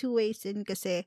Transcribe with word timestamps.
two 0.00 0.16
ways 0.16 0.48
in 0.48 0.64
kasi 0.64 1.04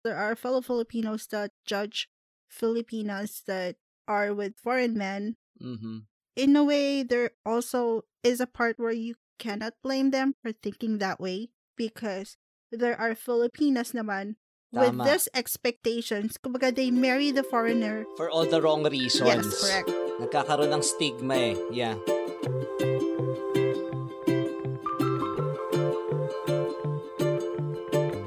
there 0.00 0.16
are 0.16 0.32
fellow 0.32 0.64
Filipinos 0.64 1.28
that 1.28 1.52
judge 1.68 2.08
Filipinas 2.48 3.44
that 3.44 3.76
are 4.08 4.32
with 4.32 4.56
foreign 4.56 4.96
men. 4.96 5.36
Mhm. 5.60 6.08
In 6.32 6.56
a 6.56 6.64
way, 6.64 7.04
there 7.04 7.36
also 7.44 8.08
is 8.24 8.40
a 8.40 8.48
part 8.48 8.80
where 8.80 8.96
you 8.96 9.20
cannot 9.36 9.76
blame 9.84 10.08
them 10.08 10.32
for 10.40 10.56
thinking 10.56 10.96
that 10.96 11.20
way 11.20 11.52
because 11.76 12.40
there 12.72 12.96
are 12.96 13.12
Filipinas 13.12 13.92
naman 13.92 14.40
with 14.72 14.96
Tama. 14.96 15.04
this 15.04 15.28
expectations. 15.34 16.40
Kumbaga, 16.40 16.72
they 16.72 16.90
marry 16.90 17.28
the 17.28 17.44
foreigner. 17.44 18.08
For 18.16 18.30
all 18.32 18.48
the 18.48 18.62
wrong 18.64 18.86
reasons. 18.88 19.28
Yes, 19.28 19.60
correct. 19.60 19.90
Nagkakaroon 20.18 20.72
ng 20.72 20.82
stigma 20.82 21.36
eh. 21.36 21.54
Yeah. 21.68 21.98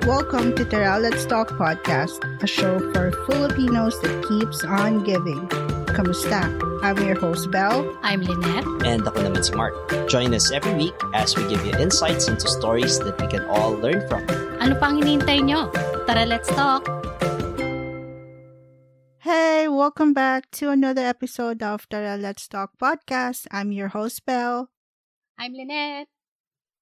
Welcome 0.09 0.55
to 0.55 0.65
Tara 0.65 0.97
Let's 0.97 1.29
Talk 1.29 1.49
Podcast, 1.61 2.25
a 2.41 2.47
show 2.47 2.81
for 2.89 3.13
Filipinos 3.29 3.93
that 4.01 4.25
keeps 4.25 4.65
on 4.65 5.05
giving. 5.05 5.45
Kamusta? 5.93 6.49
I'm 6.81 6.97
your 7.05 7.13
host, 7.13 7.51
Belle. 7.53 7.85
I'm 8.01 8.25
Lynette. 8.25 8.65
And 8.81 9.05
ako 9.05 9.29
naman 9.29 9.45
si 9.45 9.53
Mark. 9.53 9.77
Join 10.09 10.33
us 10.33 10.49
every 10.49 10.73
week 10.73 10.97
as 11.13 11.37
we 11.37 11.45
give 11.45 11.61
you 11.61 11.77
insights 11.77 12.25
into 12.25 12.49
stories 12.49 12.97
that 13.05 13.13
we 13.21 13.29
can 13.29 13.45
all 13.45 13.77
learn 13.77 14.01
from. 14.09 14.25
Ano 14.57 14.73
pang 14.81 14.97
hinihintay 14.97 15.45
nyo? 15.45 15.69
Tara, 16.09 16.25
let's 16.25 16.49
talk! 16.49 16.81
Hey, 19.21 19.69
welcome 19.69 20.17
back 20.17 20.49
to 20.57 20.73
another 20.73 21.05
episode 21.05 21.61
of 21.61 21.85
Tara 21.93 22.17
Let's 22.17 22.49
Talk 22.49 22.73
Podcast. 22.81 23.45
I'm 23.53 23.69
your 23.69 23.93
host, 23.93 24.25
Belle. 24.25 24.73
I'm 25.37 25.53
Lynette. 25.53 26.09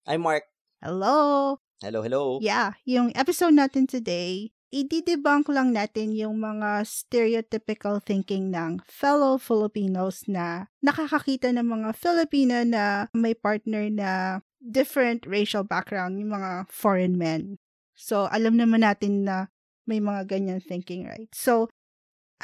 I'm 0.08 0.24
Mark. 0.24 0.48
Hello! 0.80 1.60
Hello, 1.80 2.04
hello. 2.04 2.44
Yeah, 2.44 2.76
yung 2.84 3.16
episode 3.16 3.56
natin 3.56 3.88
today, 3.88 4.52
i-debunk 4.68 5.48
lang 5.48 5.72
natin 5.72 6.12
yung 6.12 6.44
mga 6.44 6.84
stereotypical 6.84 8.04
thinking 8.04 8.52
ng 8.52 8.84
fellow 8.84 9.40
Filipinos 9.40 10.27
na 10.27 10.68
nakakakita 10.84 11.55
ng 11.55 11.63
mga 11.63 11.90
Filipino 11.96 12.68
na 12.68 13.08
may 13.16 13.32
partner 13.32 13.88
na 13.88 14.44
different 14.60 15.24
racial 15.24 15.63
background, 15.63 16.20
yung 16.20 16.36
mga 16.36 16.68
foreign 16.68 17.16
men. 17.16 17.55
So, 17.96 18.27
alam 18.27 18.60
naman 18.60 18.84
natin 18.84 19.24
na 19.24 19.48
may 19.88 20.04
mga 20.04 20.27
ganyan 20.27 20.60
thinking, 20.60 21.08
right? 21.08 21.32
So, 21.32 21.71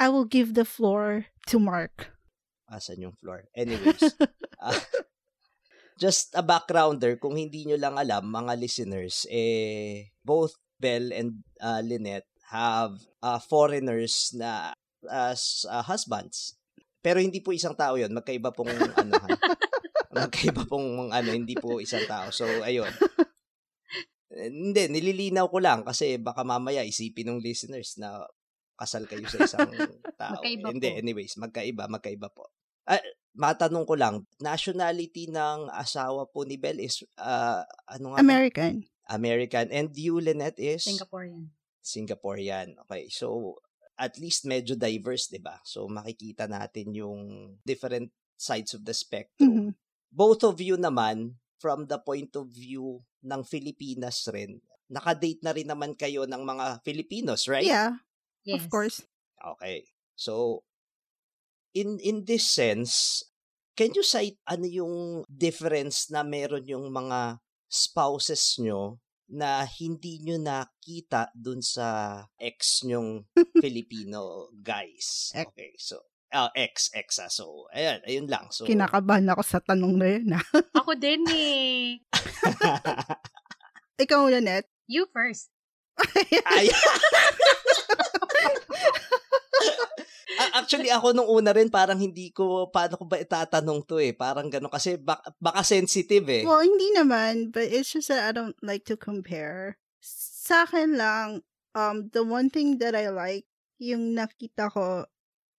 I 0.00 0.08
will 0.08 0.24
give 0.24 0.56
the 0.56 0.64
floor 0.64 1.28
to 1.52 1.60
Mark. 1.60 2.16
Asan 2.72 3.04
yung 3.04 3.12
floor? 3.12 3.52
Anyways. 3.52 4.16
ah, 4.64 4.80
just 5.96 6.32
a 6.36 6.44
backgrounder, 6.44 7.16
kung 7.16 7.34
hindi 7.36 7.64
nyo 7.64 7.80
lang 7.80 7.96
alam, 7.96 8.28
mga 8.28 8.52
listeners, 8.60 9.24
eh, 9.32 10.12
both 10.20 10.56
Belle 10.76 11.12
and 11.16 11.40
uh, 11.64 11.80
Lynette 11.80 12.28
have 12.52 13.00
uh, 13.24 13.40
foreigners 13.40 14.36
na 14.36 14.76
as 15.08 15.64
uh, 15.66 15.80
husbands. 15.80 16.54
Pero 17.00 17.22
hindi 17.22 17.40
po 17.40 17.54
isang 17.54 17.72
tao 17.72 17.96
yon 17.96 18.12
Magkaiba 18.12 18.52
pong 18.52 18.70
ano, 18.70 19.14
ha? 19.14 19.28
magkaiba 20.26 20.68
pong 20.68 21.10
ano, 21.14 21.30
hindi 21.32 21.56
po 21.56 21.80
isang 21.80 22.04
tao. 22.04 22.28
So, 22.34 22.44
ayun. 22.66 22.90
Eh, 24.36 24.50
Hindi, 24.52 24.90
nililinaw 24.90 25.48
ko 25.48 25.58
lang 25.62 25.80
kasi 25.86 26.20
baka 26.20 26.42
mamaya 26.44 26.84
isipin 26.84 27.30
ng 27.32 27.40
listeners 27.40 27.96
na 27.96 28.26
kasal 28.76 29.08
kayo 29.08 29.24
sa 29.30 29.38
isang 29.46 29.70
tao. 30.20 30.36
Magkaiba 30.42 30.68
Hindi, 30.74 30.90
po. 30.92 30.98
anyways, 31.00 31.34
magkaiba, 31.40 31.84
magkaiba 31.88 32.28
po. 32.34 32.52
Ah, 32.84 33.00
matanong 33.36 33.84
ko 33.84 33.94
lang, 33.94 34.24
nationality 34.40 35.28
ng 35.28 35.68
asawa 35.70 36.24
po 36.26 36.42
ni 36.48 36.56
Belle 36.56 36.88
is, 36.88 37.04
ah, 37.20 37.62
ano 37.86 38.16
nga? 38.16 38.18
ba? 38.18 38.24
American. 38.24 38.74
American. 39.06 39.70
And 39.70 39.92
you, 39.94 40.18
Lynette, 40.18 40.58
is? 40.58 40.82
Singaporean. 40.82 41.52
Singaporean. 41.78 42.74
Okay, 42.88 43.06
so 43.06 43.54
at 43.96 44.18
least 44.18 44.44
medyo 44.44 44.74
diverse, 44.76 45.30
'di 45.30 45.40
ba? 45.40 45.56
So 45.64 45.86
makikita 45.88 46.44
natin 46.50 46.92
yung 46.92 47.54
different 47.64 48.10
sides 48.36 48.76
of 48.76 48.84
the 48.84 48.92
spectrum. 48.92 49.48
Mhm. 49.48 49.70
Both 50.12 50.44
of 50.44 50.60
you 50.60 50.76
naman 50.76 51.38
from 51.56 51.88
the 51.88 51.96
point 51.96 52.34
of 52.36 52.50
view 52.52 53.00
ng 53.24 53.40
Filipinas 53.46 54.26
rin. 54.28 54.60
Nakadate 54.92 55.40
na 55.40 55.54
rin 55.56 55.66
naman 55.70 55.96
kayo 55.96 56.28
ng 56.28 56.42
mga 56.44 56.84
Filipinos, 56.84 57.48
right? 57.48 57.64
Yeah, 57.66 58.02
Yes. 58.44 58.60
of 58.60 58.68
course. 58.68 59.00
Okay. 59.40 59.88
So 60.14 60.62
in 61.72 61.96
in 62.00 62.24
this 62.28 62.44
sense, 62.48 63.22
can 63.76 63.92
you 63.92 64.00
cite 64.00 64.40
ano 64.48 64.64
yung 64.64 64.94
difference 65.28 66.08
na 66.08 66.24
meron 66.24 66.64
yung 66.64 66.88
mga 66.88 67.36
spouses 67.68 68.56
nyo 68.58 68.96
na 69.28 69.66
hindi 69.66 70.22
nyo 70.22 70.38
nakita 70.38 71.28
dun 71.34 71.60
sa 71.60 72.22
ex 72.40 72.80
nyong 72.82 73.26
Filipino 73.62 74.48
guys? 74.56 75.28
Okay, 75.30 75.76
so 75.76 76.00
ah 76.32 76.50
ex 76.56 76.88
ex 76.90 77.20
ah. 77.20 77.28
So 77.28 77.68
ayan, 77.70 78.00
ayun 78.08 78.26
lang. 78.26 78.48
So 78.48 78.64
Kinakabahan 78.64 79.28
ako 79.28 79.42
sa 79.44 79.60
tanong 79.60 79.94
na 79.94 80.06
yun. 80.08 80.26
ah. 80.32 80.44
Ako 80.74 80.96
din 80.96 81.22
eh. 81.36 82.00
Ikaw, 84.02 84.28
Nanette. 84.28 84.68
You 84.86 85.08
first. 85.08 85.48
Ay. 86.44 86.68
A- 90.36 90.45
Actually, 90.56 90.88
ako 90.88 91.12
nung 91.12 91.28
una 91.28 91.52
rin, 91.52 91.68
parang 91.68 92.00
hindi 92.00 92.32
ko, 92.32 92.72
paano 92.72 92.96
ko 92.96 93.04
ba 93.04 93.20
itatanong 93.20 93.84
to 93.84 94.00
eh. 94.00 94.16
Parang 94.16 94.48
gano'n. 94.48 94.72
Kasi 94.72 94.96
bak- 94.96 95.36
baka 95.36 95.60
sensitive 95.60 96.24
eh. 96.32 96.42
Well, 96.48 96.64
hindi 96.64 96.88
naman, 96.96 97.52
but 97.52 97.68
it's 97.68 97.92
just 97.92 98.08
that 98.08 98.24
I 98.24 98.32
don't 98.32 98.56
like 98.64 98.88
to 98.88 98.96
compare. 98.96 99.76
Sa 100.00 100.64
akin 100.64 100.96
lang, 100.96 101.44
um, 101.76 102.08
the 102.16 102.24
one 102.24 102.48
thing 102.48 102.80
that 102.80 102.96
I 102.96 103.12
like, 103.12 103.44
yung 103.76 104.16
nakita 104.16 104.72
ko, 104.72 105.04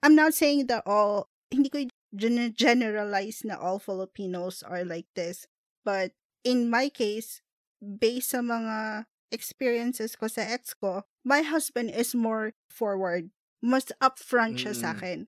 I'm 0.01 0.17
not 0.17 0.33
saying 0.33 0.67
that 0.73 0.81
all, 0.89 1.29
hindi 1.53 1.69
ko 1.69 1.85
gen- 2.17 2.57
generalize 2.57 3.45
na 3.45 3.55
all 3.61 3.77
Filipinos 3.77 4.65
are 4.65 4.81
like 4.83 5.07
this, 5.13 5.45
but 5.85 6.17
in 6.41 6.69
my 6.69 6.89
case, 6.89 7.41
based 7.77 8.33
sa 8.33 8.41
mga 8.41 9.05
experiences 9.29 10.15
ko 10.15 10.27
sa 10.31 10.41
ex 10.47 10.73
ko, 10.73 11.03
my 11.27 11.43
husband 11.43 11.91
is 11.91 12.15
more 12.15 12.55
forward. 12.71 13.29
Mas 13.61 13.89
upfront 14.01 14.57
siya 14.61 14.73
sa 14.77 14.91
Mm. 14.91 14.97
akin. 14.97 15.19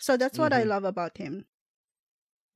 So 0.00 0.16
that's 0.16 0.38
what 0.38 0.52
I 0.52 0.64
Mhm. 0.64 0.68
love 0.68 0.84
about 0.84 1.18
him. 1.18 1.46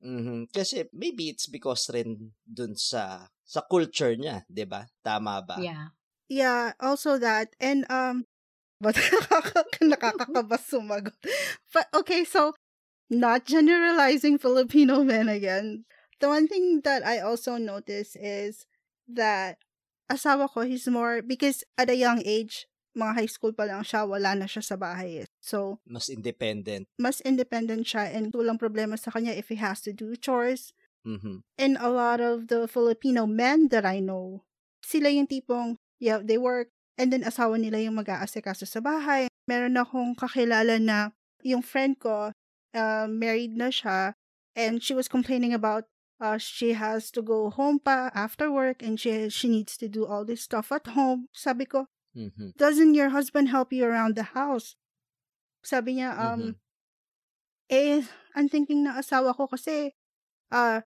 Mhm. 0.01 0.47
Kasi 0.55 0.87
maybe 0.95 1.27
it's 1.27 1.47
because 1.51 1.91
rin 1.91 2.31
dun 2.47 2.71
sa 2.79 3.27
sa 3.43 3.59
culture 3.67 4.15
niya, 4.15 4.47
'di 4.47 4.63
ba? 4.63 4.87
Tama 5.03 5.43
ba? 5.43 5.59
Yeah. 5.59 5.89
Yeah, 6.29 6.73
also 6.79 7.17
that. 7.17 7.55
And, 7.59 7.89
um, 7.89 8.25
but 8.81 8.95
nakaka- 8.95 9.65
nakakakaba 9.81 10.57
sumagot. 10.61 11.15
But, 11.73 11.87
okay, 11.93 12.23
so, 12.25 12.53
not 13.09 13.45
generalizing 13.45 14.37
Filipino 14.39 15.03
men 15.07 15.29
again. 15.29 15.85
The 16.21 16.29
one 16.29 16.47
thing 16.47 16.81
that 16.83 17.05
I 17.05 17.19
also 17.21 17.57
notice 17.57 18.15
is 18.17 18.65
that 19.07 19.59
asawa 20.11 20.49
ko, 20.49 20.61
he's 20.61 20.87
more, 20.87 21.21
because 21.21 21.63
at 21.77 21.89
a 21.89 21.95
young 21.97 22.21
age, 22.25 22.67
mga 22.99 23.15
high 23.23 23.31
school 23.31 23.55
pa 23.55 23.63
lang 23.63 23.79
siya, 23.81 24.03
wala 24.03 24.35
na 24.35 24.43
siya 24.43 24.59
sa 24.59 24.75
bahay. 24.75 25.23
eh. 25.23 25.27
So, 25.39 25.79
Mas 25.87 26.11
independent. 26.11 26.91
mas 26.99 27.23
independent 27.23 27.87
siya 27.87 28.11
and 28.11 28.35
walang 28.35 28.59
problema 28.59 28.99
sa 28.99 29.09
kanya 29.09 29.31
if 29.31 29.47
he 29.47 29.55
has 29.55 29.79
to 29.79 29.95
do 29.95 30.19
chores. 30.19 30.75
Mhm. 31.07 31.47
And 31.55 31.79
a 31.79 31.87
lot 31.87 32.19
of 32.19 32.51
the 32.51 32.67
Filipino 32.67 33.23
men 33.23 33.71
that 33.71 33.87
I 33.87 34.03
know, 34.03 34.43
sila 34.83 35.07
yung 35.07 35.31
tipong, 35.31 35.79
yeah, 35.97 36.19
they 36.19 36.35
work, 36.35 36.67
and 36.99 37.15
then 37.15 37.23
asawa 37.23 37.55
nila 37.55 37.79
yung 37.79 37.95
mag-aasikaso 37.95 38.67
sa 38.67 38.83
bahay. 38.83 39.31
Meron 39.47 39.79
akong 39.79 40.19
kakilala 40.19 40.75
na 40.75 41.15
yung 41.39 41.63
friend 41.63 41.95
ko, 42.03 42.35
uh, 42.75 43.07
married 43.07 43.55
na 43.55 43.71
siya, 43.71 44.11
and 44.59 44.83
she 44.83 44.91
was 44.91 45.07
complaining 45.07 45.55
about 45.55 45.87
uh, 46.19 46.35
she 46.35 46.75
has 46.75 47.07
to 47.15 47.23
go 47.23 47.47
home 47.47 47.79
pa 47.79 48.11
after 48.11 48.51
work 48.51 48.83
and 48.83 48.99
she 48.99 49.31
she 49.31 49.47
needs 49.47 49.79
to 49.79 49.87
do 49.87 50.03
all 50.03 50.27
this 50.27 50.43
stuff 50.43 50.67
at 50.75 50.83
home. 50.91 51.31
Sabi 51.31 51.63
ko, 51.63 51.87
Mhm. 52.15 52.57
doesn't 52.57 52.93
your 52.93 53.09
husband 53.09 53.49
help 53.49 53.71
you 53.71 53.85
around 53.85 54.15
the 54.15 54.33
house? 54.35 54.75
Sabi 55.63 55.99
niya, 55.99 56.15
um, 56.17 56.55
eh, 57.69 58.03
I'm 58.35 58.49
thinking 58.49 58.83
na 58.83 58.97
asawa 58.99 59.35
ko 59.35 59.47
kasi, 59.47 59.93
ah, 60.49 60.81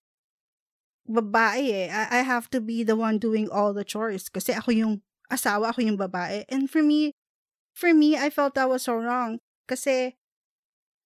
babae 1.08 1.88
eh. 1.88 1.88
I, 1.92 2.20
I 2.20 2.22
have 2.24 2.50
to 2.52 2.60
be 2.60 2.84
the 2.84 2.96
one 2.96 3.20
doing 3.20 3.48
all 3.52 3.72
the 3.74 3.84
chores 3.84 4.28
kasi 4.28 4.56
ako 4.56 4.72
yung 4.72 4.94
asawa, 5.32 5.72
ako 5.72 5.84
yung 5.84 6.00
babae. 6.00 6.44
And 6.50 6.70
for 6.70 6.84
me, 6.84 7.16
for 7.74 7.94
me, 7.94 8.18
I 8.18 8.30
felt 8.30 8.56
that 8.56 8.70
was 8.70 8.84
so 8.88 8.96
wrong. 9.00 9.40
Kasi, 9.68 10.16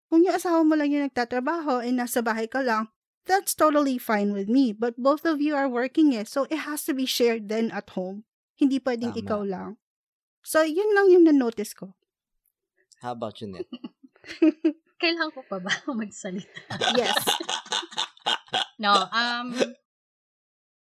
kung 0.09 0.23
yung 0.23 0.35
asawa 0.35 0.63
mo 0.63 0.75
lang 0.79 0.91
yung 0.91 1.07
nagtatrabaho 1.11 1.83
and 1.83 1.99
nasa 1.99 2.23
bahay 2.23 2.47
ka 2.47 2.63
lang, 2.63 2.87
that's 3.25 3.57
totally 3.57 3.97
fine 3.97 4.31
with 4.31 4.47
me. 4.47 4.71
But 4.71 4.95
both 4.95 5.25
of 5.25 5.41
you 5.41 5.55
are 5.57 5.67
working 5.67 6.13
eh. 6.15 6.23
So, 6.23 6.47
it 6.47 6.63
has 6.63 6.85
to 6.87 6.93
be 6.93 7.05
shared 7.05 7.49
then 7.49 7.71
at 7.73 7.91
home. 7.97 8.23
Hindi 8.55 8.79
pwedeng 8.79 9.11
Tama. 9.11 9.21
ikaw 9.25 9.41
lang. 9.43 9.69
So, 10.45 10.61
yun 10.61 10.93
lang 10.93 11.09
yung 11.09 11.25
na-notice 11.25 11.73
ko. 11.73 11.97
How 13.01 13.17
about 13.17 13.41
you, 13.41 13.49
Net? 13.49 13.65
Kailangan 15.01 15.33
ko 15.33 15.41
pa 15.49 15.57
ba 15.59 15.73
magsalita? 15.99 16.47
Yes. 16.93 17.17
No, 18.75 18.91
um, 18.91 19.55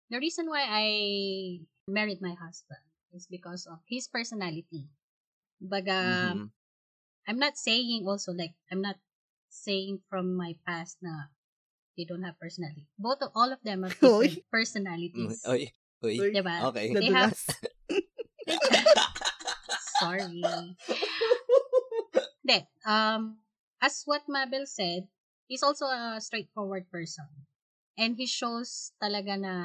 the 0.10 0.18
reason 0.18 0.50
why 0.50 0.65
I 0.65 0.86
married 1.86 2.25
my 2.25 2.33
husband 2.33 2.81
is 3.13 3.30
because 3.30 3.69
of 3.69 3.86
his 3.86 4.10
personality. 4.10 4.89
Baga, 5.62 6.33
Mhm. 6.33 6.50
I'm 7.30 7.38
not 7.38 7.54
saying 7.54 8.01
also 8.10 8.33
like 8.33 8.57
I'm 8.74 8.81
not 8.81 8.98
saying 9.54 10.01
from 10.10 10.33
my 10.33 10.57
past 10.65 10.98
na 11.06 11.30
they 11.94 12.01
don't 12.10 12.25
have 12.25 12.42
personality. 12.42 12.89
Both 12.98 13.21
of 13.21 13.30
all 13.38 13.54
of 13.54 13.62
them 13.62 13.86
have 13.86 13.94
Oy. 14.01 14.25
different 14.42 14.50
personalities. 14.50 15.45
Mm, 15.45 15.54
Oy, 15.54 15.63
oy. 16.01 16.15
Oy. 16.18 16.30
Diba? 16.33 16.56
Okay. 16.74 16.98
They 16.98 17.13
have. 17.13 17.38
Sorry. 19.99 20.41
Hindi. 22.43 22.59
Um, 22.83 23.39
as 23.79 24.03
what 24.05 24.27
Mabel 24.27 24.65
said, 24.67 25.07
he's 25.47 25.63
also 25.63 25.85
a 25.87 26.19
straightforward 26.19 26.89
person. 26.91 27.27
And 27.97 28.17
he 28.17 28.25
shows 28.25 28.91
talaga 28.97 29.37
na 29.39 29.55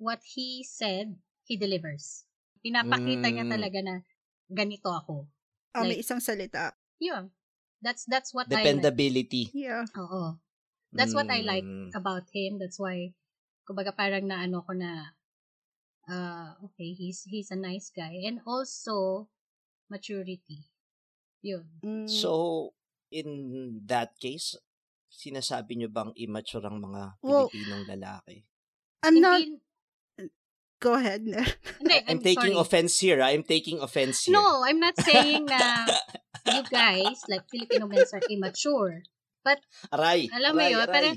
what 0.00 0.20
he 0.24 0.64
said, 0.64 1.14
he 1.44 1.56
delivers. 1.56 2.24
Pinapakita 2.64 3.28
niya 3.28 3.44
Mm. 3.46 3.52
talaga 3.52 3.78
na 3.84 3.94
ganito 4.48 4.88
ako. 4.90 5.28
Ah, 5.76 5.84
may 5.84 6.00
Like- 6.00 6.02
isang 6.02 6.20
salita. 6.20 6.72
Yun. 6.98 7.30
That's 7.80 8.04
that's 8.04 8.32
what 8.36 8.48
I 8.52 8.60
like. 8.60 8.64
Dependability. 8.66 9.48
Yeah. 9.56 9.88
Oo. 9.96 10.36
That's 10.92 11.14
what 11.14 11.30
I 11.30 11.40
like 11.46 11.64
Mm. 11.64 11.94
about 11.94 12.26
him. 12.34 12.58
That's 12.58 12.76
why, 12.76 13.14
kumbaga 13.64 13.94
parang 13.94 14.26
naano 14.26 14.60
ko 14.66 14.74
na, 14.74 15.14
uh, 16.10 16.58
okay, 16.66 16.90
he's 16.92 17.22
he's 17.30 17.54
a 17.54 17.56
nice 17.56 17.94
guy. 17.94 18.18
And 18.26 18.42
also, 18.42 19.30
maturity. 19.86 20.66
Yun. 21.40 21.64
Mm. 21.80 22.08
So, 22.10 22.74
in 23.14 23.80
that 23.86 24.18
case, 24.18 24.58
sinasabi 25.08 25.80
nyo 25.80 25.88
bang 25.88 26.12
immature 26.18 26.66
ang 26.66 26.82
mga 26.82 27.16
Well, 27.22 27.48
Pilipinong 27.48 27.86
lalaki? 27.88 28.44
I'm 29.02 29.18
not... 29.22 29.40
Go 30.80 30.96
ahead. 30.96 31.28
hindi, 31.80 31.96
I'm, 32.08 32.24
taking 32.24 32.56
sorry. 32.56 32.64
offense 32.64 32.96
here. 33.04 33.20
ah. 33.20 33.28
I'm 33.28 33.44
taking 33.44 33.84
offense 33.84 34.24
here. 34.24 34.32
No, 34.32 34.64
I'm 34.64 34.80
not 34.80 34.96
saying 34.96 35.44
na 35.44 35.84
you 36.56 36.64
guys, 36.72 37.20
like 37.28 37.44
Filipino 37.52 37.84
men 37.84 38.00
are 38.00 38.24
immature. 38.32 39.04
Aray. 39.92 40.32
Alam 40.32 40.52
mo 40.56 40.64
yun, 40.64 40.80
aray. 40.80 40.88
parang, 40.88 41.16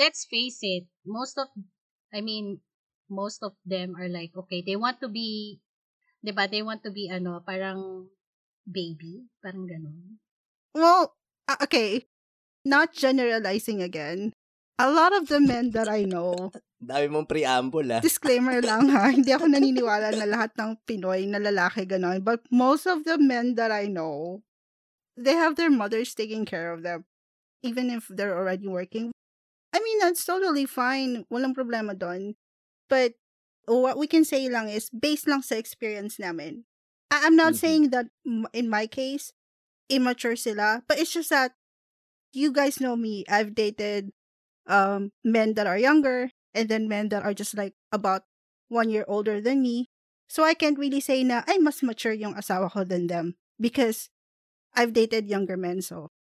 let's 0.00 0.24
face 0.24 0.64
it, 0.64 0.88
most 1.04 1.36
of, 1.36 1.52
I 2.08 2.24
mean, 2.24 2.64
most 3.12 3.44
of 3.44 3.52
them 3.68 3.92
are 4.00 4.08
like, 4.08 4.32
okay, 4.32 4.64
they 4.64 4.74
want 4.74 4.96
to 5.04 5.12
be, 5.12 5.60
di 6.24 6.32
ba, 6.32 6.48
they 6.48 6.64
want 6.64 6.80
to 6.82 6.90
be, 6.90 7.12
ano, 7.12 7.44
parang 7.44 8.08
baby, 8.64 9.28
parang 9.44 9.68
ganun. 9.68 10.16
Well, 10.72 11.12
uh, 11.44 11.60
okay. 11.68 12.08
Not 12.64 12.96
generalizing 12.96 13.84
again. 13.84 14.32
A 14.80 14.88
lot 14.88 15.12
of 15.12 15.28
the 15.28 15.38
men 15.38 15.76
that 15.76 15.86
I 15.86 16.08
know, 16.08 16.50
Dami 16.82 17.06
mong 17.06 17.30
preamble, 17.30 17.86
ah. 17.94 18.02
disclaimer 18.02 18.58
lang 18.66 18.90
ha, 18.90 19.14
hindi 19.14 19.30
ako 19.30 19.46
naniniwala 19.46 20.10
na 20.18 20.26
lahat 20.26 20.50
ng 20.58 20.74
Pinoy 20.82 21.30
na 21.30 21.38
lalaki 21.38 21.86
ganon. 21.86 22.18
But 22.24 22.42
most 22.50 22.90
of 22.90 23.06
the 23.06 23.22
men 23.22 23.54
that 23.54 23.70
I 23.70 23.86
know, 23.86 24.42
they 25.14 25.38
have 25.38 25.54
their 25.54 25.70
mothers 25.70 26.10
taking 26.18 26.42
care 26.42 26.74
of 26.74 26.82
them. 26.82 27.06
Even 27.62 27.94
if 27.94 28.10
they're 28.10 28.34
already 28.34 28.66
working. 28.66 29.14
I 29.70 29.78
mean, 29.78 30.02
that's 30.02 30.26
totally 30.26 30.66
fine. 30.66 31.22
Walang 31.30 31.54
problema 31.54 31.94
doon. 31.94 32.34
But 32.92 33.16
what 33.64 33.96
we 33.96 34.04
can 34.04 34.28
say 34.28 34.44
lang 34.52 34.68
is, 34.68 34.92
based 34.92 35.24
lang 35.24 35.40
sa 35.40 35.56
experience 35.56 36.20
namin. 36.20 36.68
I- 37.08 37.24
I'm 37.24 37.36
not 37.40 37.56
Mhm. 37.56 37.60
saying 37.64 37.84
that 37.96 38.12
in 38.52 38.68
my 38.68 38.84
case, 38.84 39.32
immature 39.88 40.36
sila. 40.36 40.84
But 40.84 41.00
it's 41.00 41.12
just 41.16 41.32
that 41.32 41.56
you 42.36 42.52
guys 42.52 42.80
know 42.80 42.96
me. 42.96 43.24
I've 43.28 43.56
dated 43.56 44.12
um 44.68 45.10
men 45.24 45.54
that 45.56 45.66
are 45.66 45.78
younger 45.80 46.30
and 46.54 46.68
then 46.68 46.86
men 46.88 47.08
that 47.10 47.24
are 47.24 47.34
just 47.34 47.56
like 47.56 47.74
about 47.92 48.28
one 48.68 48.90
year 48.92 49.04
older 49.08 49.40
than 49.40 49.62
me. 49.64 49.88
So 50.28 50.44
I 50.44 50.54
can't 50.54 50.78
really 50.78 51.00
say 51.00 51.24
na 51.24 51.44
ay 51.48 51.58
mas 51.60 51.82
mature 51.82 52.14
yung 52.16 52.36
asawa 52.36 52.70
ko 52.72 52.84
than 52.84 53.08
them 53.08 53.36
because 53.60 54.08
I've 54.76 54.92
dated 54.92 55.28
younger 55.28 55.56
men 55.56 55.80
so. 55.82 56.12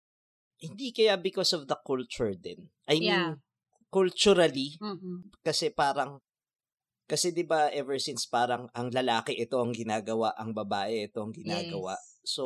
Hindi 0.61 0.93
kaya 0.93 1.16
because 1.16 1.52
of 1.56 1.66
the 1.69 1.78
culture 1.87 2.34
din. 2.37 2.69
I 2.88 3.00
mean, 3.00 3.06
Yeah. 3.06 3.34
culturally, 3.93 4.76
Mm-mm. 4.82 5.31
kasi 5.43 5.70
parang, 5.73 6.20
kasi 7.10 7.34
di 7.34 7.42
ba 7.42 7.66
ever 7.74 7.98
since 7.98 8.30
parang 8.30 8.70
ang 8.70 8.94
lalaki 8.94 9.34
ito 9.34 9.58
ang 9.58 9.74
ginagawa, 9.74 10.30
ang 10.38 10.54
babae 10.54 11.10
ito 11.10 11.18
ang 11.18 11.34
ginagawa. 11.34 11.98
Yes. 11.98 12.38
So, 12.38 12.44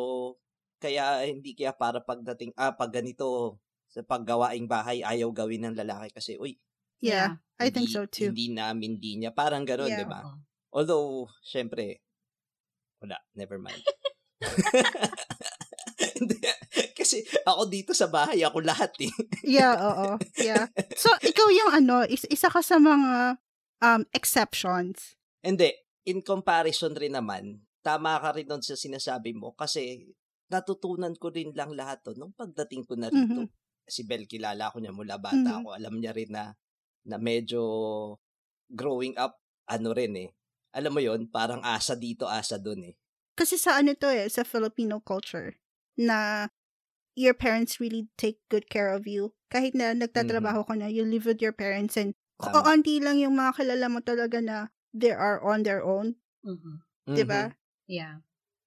kaya 0.81 1.20
hindi 1.28 1.52
kaya 1.52 1.76
para 1.76 2.00
pagdating, 2.00 2.56
ah, 2.56 2.72
pag 2.72 2.88
ganito, 2.96 3.61
sa 3.93 4.00
paggawaing 4.00 4.64
bahay, 4.64 5.05
ayaw 5.05 5.28
gawin 5.37 5.69
ng 5.69 5.76
lalaki 5.76 6.08
kasi, 6.16 6.40
uy, 6.40 6.56
Yeah, 7.05 7.37
I 7.61 7.69
think 7.69 7.93
hindi- 7.93 7.96
so 8.00 8.08
too. 8.08 8.32
Hindi 8.32 8.56
namin, 8.56 8.96
hindi 8.96 9.20
niya. 9.20 9.37
Parang 9.37 9.69
ganun, 9.69 9.93
Yeah. 9.93 10.00
di 10.00 10.08
ba? 10.08 10.25
Although, 10.72 11.28
syempre, 11.44 12.00
wala, 13.05 13.20
never 13.37 13.60
mind. 13.60 13.84
Hindi, 16.14 16.37
Kasi 16.94 17.22
ako 17.44 17.69
dito 17.69 17.93
sa 17.93 18.08
bahay, 18.10 18.43
ako 18.43 18.64
lahat 18.64 18.93
eh. 19.02 19.12
Yeah, 19.44 19.76
oo. 19.76 20.17
Yeah. 20.40 20.67
So 20.96 21.10
ikaw 21.20 21.49
yung 21.52 21.70
ano, 21.75 22.02
is, 22.06 22.25
isa 22.32 22.49
ka 22.50 22.64
sa 22.64 22.81
mga 22.81 23.38
um 23.81 24.05
exceptions. 24.15 25.17
Hindi, 25.44 25.71
in 26.06 26.21
comparison 26.21 26.94
rin 26.97 27.17
naman, 27.17 27.65
tama 27.85 28.17
ka 28.21 28.32
rin 28.32 28.49
doon 28.49 28.65
sa 28.65 28.76
sinasabi 28.76 29.37
mo 29.37 29.53
kasi 29.53 30.09
natutunan 30.49 31.12
ko 31.17 31.29
rin 31.32 31.53
lang 31.53 31.73
lahat 31.73 32.00
to 32.05 32.12
nung 32.17 32.32
pagdating 32.32 32.85
ko 32.85 32.94
na 32.97 33.09
rito. 33.09 33.44
Mhm. 33.44 33.50
Si 33.85 34.00
Bel, 34.09 34.25
kilala 34.25 34.73
ko 34.73 34.81
niya 34.81 34.93
mula 34.97 35.21
bata 35.21 35.37
Mhm. 35.37 35.56
ako. 35.61 35.69
Alam 35.76 35.94
niya 36.00 36.12
rin 36.17 36.32
na, 36.32 36.56
na 37.05 37.21
medyo 37.21 37.61
growing 38.73 39.12
up, 39.21 39.37
ano 39.69 39.93
rin 39.93 40.17
eh. 40.17 40.31
Alam 40.75 40.97
mo 40.97 41.00
yon 41.05 41.29
parang 41.29 41.61
asa 41.62 41.93
dito, 41.94 42.25
asa 42.25 42.56
doon 42.56 42.93
eh. 42.93 42.94
Kasi 43.37 43.59
sa 43.61 43.77
ano 43.79 43.93
to 43.94 44.09
eh, 44.09 44.27
sa 44.31 44.43
Filipino 44.47 45.03
culture 45.03 45.59
na 45.99 46.49
your 47.15 47.35
parents 47.35 47.79
really 47.79 48.11
take 48.19 48.41
good 48.50 48.67
care 48.73 48.91
of 48.91 49.06
you. 49.06 49.35
Kahit 49.53 49.75
na 49.77 49.94
nagtatrabaho 49.94 50.67
ka 50.67 50.75
na, 50.75 50.91
you 50.91 51.06
live 51.06 51.27
with 51.29 51.38
your 51.38 51.55
parents 51.55 51.94
and 51.94 52.17
Tama. 52.50 52.62
kaunti 52.64 53.00
lang 53.00 53.20
yung 53.20 53.37
mga 53.37 53.56
kilala 53.56 53.87
mo 53.88 54.00
talaga 54.05 54.38
na 54.41 54.69
they 54.93 55.12
are 55.12 55.41
on 55.43 55.62
their 55.64 55.82
own, 55.82 56.17
Mm-mm. 56.44 56.81
di 57.08 57.25
ba? 57.25 57.50
Mhm. 57.50 57.56
Yeah. 57.88 58.14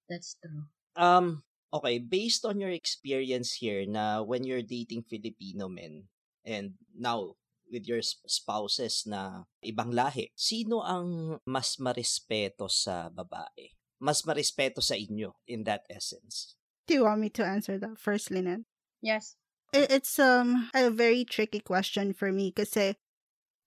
That's 0.08 0.36
true. 0.40 0.66
Um, 0.96 1.44
okay, 1.72 1.98
based 2.00 2.44
on 2.48 2.58
your 2.58 2.72
experience 2.72 3.60
here 3.60 3.84
na 3.84 4.22
when 4.24 4.42
you're 4.42 4.64
dating 4.64 5.04
Filipino 5.04 5.68
men 5.68 6.08
and 6.46 6.74
now 6.96 7.36
with 7.68 7.84
your 7.84 8.00
sp- 8.00 8.24
spouses 8.26 9.04
na 9.04 9.44
ibang 9.60 9.92
lahi, 9.92 10.32
sino 10.32 10.80
ang 10.80 11.38
mas 11.44 11.76
marespeto 11.76 12.66
sa 12.72 13.12
babae? 13.12 13.76
Mas 14.00 14.24
marespeto 14.24 14.80
sa 14.80 14.96
inyo 14.96 15.36
in 15.44 15.64
that 15.68 15.84
essence? 15.92 16.56
Do 16.88 16.94
you 16.94 17.04
want 17.04 17.20
me 17.20 17.28
to 17.36 17.44
answer 17.44 17.76
that 17.76 18.00
first, 18.00 18.30
Lynette? 18.32 18.64
Yes. 19.04 19.36
It's 19.76 20.16
um 20.16 20.72
a 20.72 20.88
very 20.88 21.28
tricky 21.28 21.60
question 21.60 22.16
for 22.16 22.32
me 22.32 22.48
kasi 22.56 22.96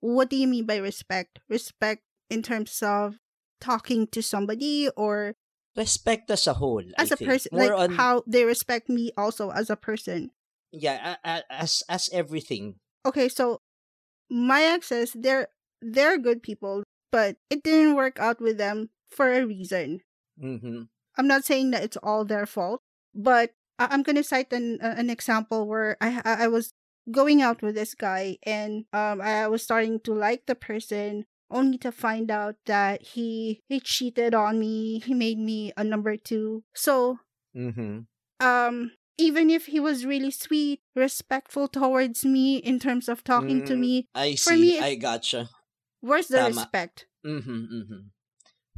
what 0.02 0.30
do 0.30 0.36
you 0.36 0.48
mean 0.48 0.66
by 0.66 0.78
respect? 0.78 1.40
Respect 1.50 2.02
in 2.30 2.42
terms 2.44 2.82
of 2.84 3.18
talking 3.62 4.08
to 4.12 4.22
somebody 4.22 4.90
or 4.98 5.36
Respect 5.78 6.30
as 6.30 6.48
a 6.48 6.54
whole, 6.60 6.84
as 6.98 7.12
I 7.12 7.16
a 7.16 7.18
think. 7.18 7.30
person 7.32 7.50
More 7.54 7.72
like 7.72 7.80
on, 7.90 7.96
how 7.96 8.24
they 8.28 8.44
respect 8.44 8.90
me 8.90 9.12
also 9.16 9.52
as 9.56 9.70
a 9.70 9.78
person. 9.80 10.32
yeah, 10.74 11.16
as, 11.24 11.84
as 11.88 12.10
everything. 12.12 12.76
Okay, 13.06 13.30
so 13.30 13.62
my 14.30 14.64
exes, 14.64 15.14
they're 15.16 15.48
they're 15.82 16.18
good 16.18 16.44
people, 16.44 16.84
but 17.12 17.38
it 17.50 17.64
didn't 17.64 17.96
work 17.96 18.20
out 18.20 18.40
with 18.42 18.58
them 18.58 18.90
for 19.10 19.32
a 19.32 19.46
reason. 19.46 20.02
Mhm. 20.42 20.88
I'm 21.18 21.28
not 21.28 21.44
saying 21.46 21.72
that 21.72 21.84
it's 21.84 21.98
all 22.04 22.24
their 22.26 22.46
fault, 22.46 22.82
but 23.16 23.52
I- 23.80 23.88
I'm 23.92 24.04
gonna 24.04 24.24
cite 24.24 24.52
an 24.54 24.80
uh, 24.82 24.96
an 24.98 25.10
example 25.10 25.68
where 25.68 25.98
I 26.02 26.22
I 26.24 26.46
I 26.46 26.48
was 26.48 26.72
going 27.10 27.42
out 27.42 27.62
with 27.62 27.76
this 27.76 27.96
guy 27.96 28.38
and 28.44 28.86
um 28.94 29.22
I 29.22 29.48
was 29.48 29.64
starting 29.64 30.00
to 30.06 30.14
like 30.14 30.46
the 30.46 30.56
person 30.56 31.26
only 31.50 31.78
to 31.80 31.92
find 31.92 32.30
out 32.32 32.56
that 32.66 33.02
he 33.18 33.62
he 33.68 33.80
cheated 33.80 34.34
on 34.34 34.60
me. 34.60 35.00
He 35.00 35.14
made 35.14 35.40
me 35.40 35.74
a 35.76 35.84
number 35.84 36.16
two. 36.18 36.64
So 36.76 37.20
Mhm. 37.56 38.08
um 38.40 38.92
even 39.18 39.50
if 39.50 39.68
he 39.68 39.80
was 39.80 40.06
really 40.06 40.32
sweet, 40.32 40.82
respectful 40.96 41.68
towards 41.68 42.26
me 42.26 42.58
in 42.58 42.80
terms 42.80 43.08
of 43.08 43.24
talking 43.24 43.62
to 43.66 43.76
Mm, 43.76 43.80
me, 43.80 43.94
I 44.16 44.34
For 44.34 44.54
see. 44.58 44.80
me, 44.80 44.80
I 44.82 44.96
gotcha. 44.96 45.50
where's 46.02 46.28
the 46.28 46.42
Tama. 46.42 46.66
respect? 46.66 47.06
Mhm, 47.26 47.62
mhm. 47.70 48.02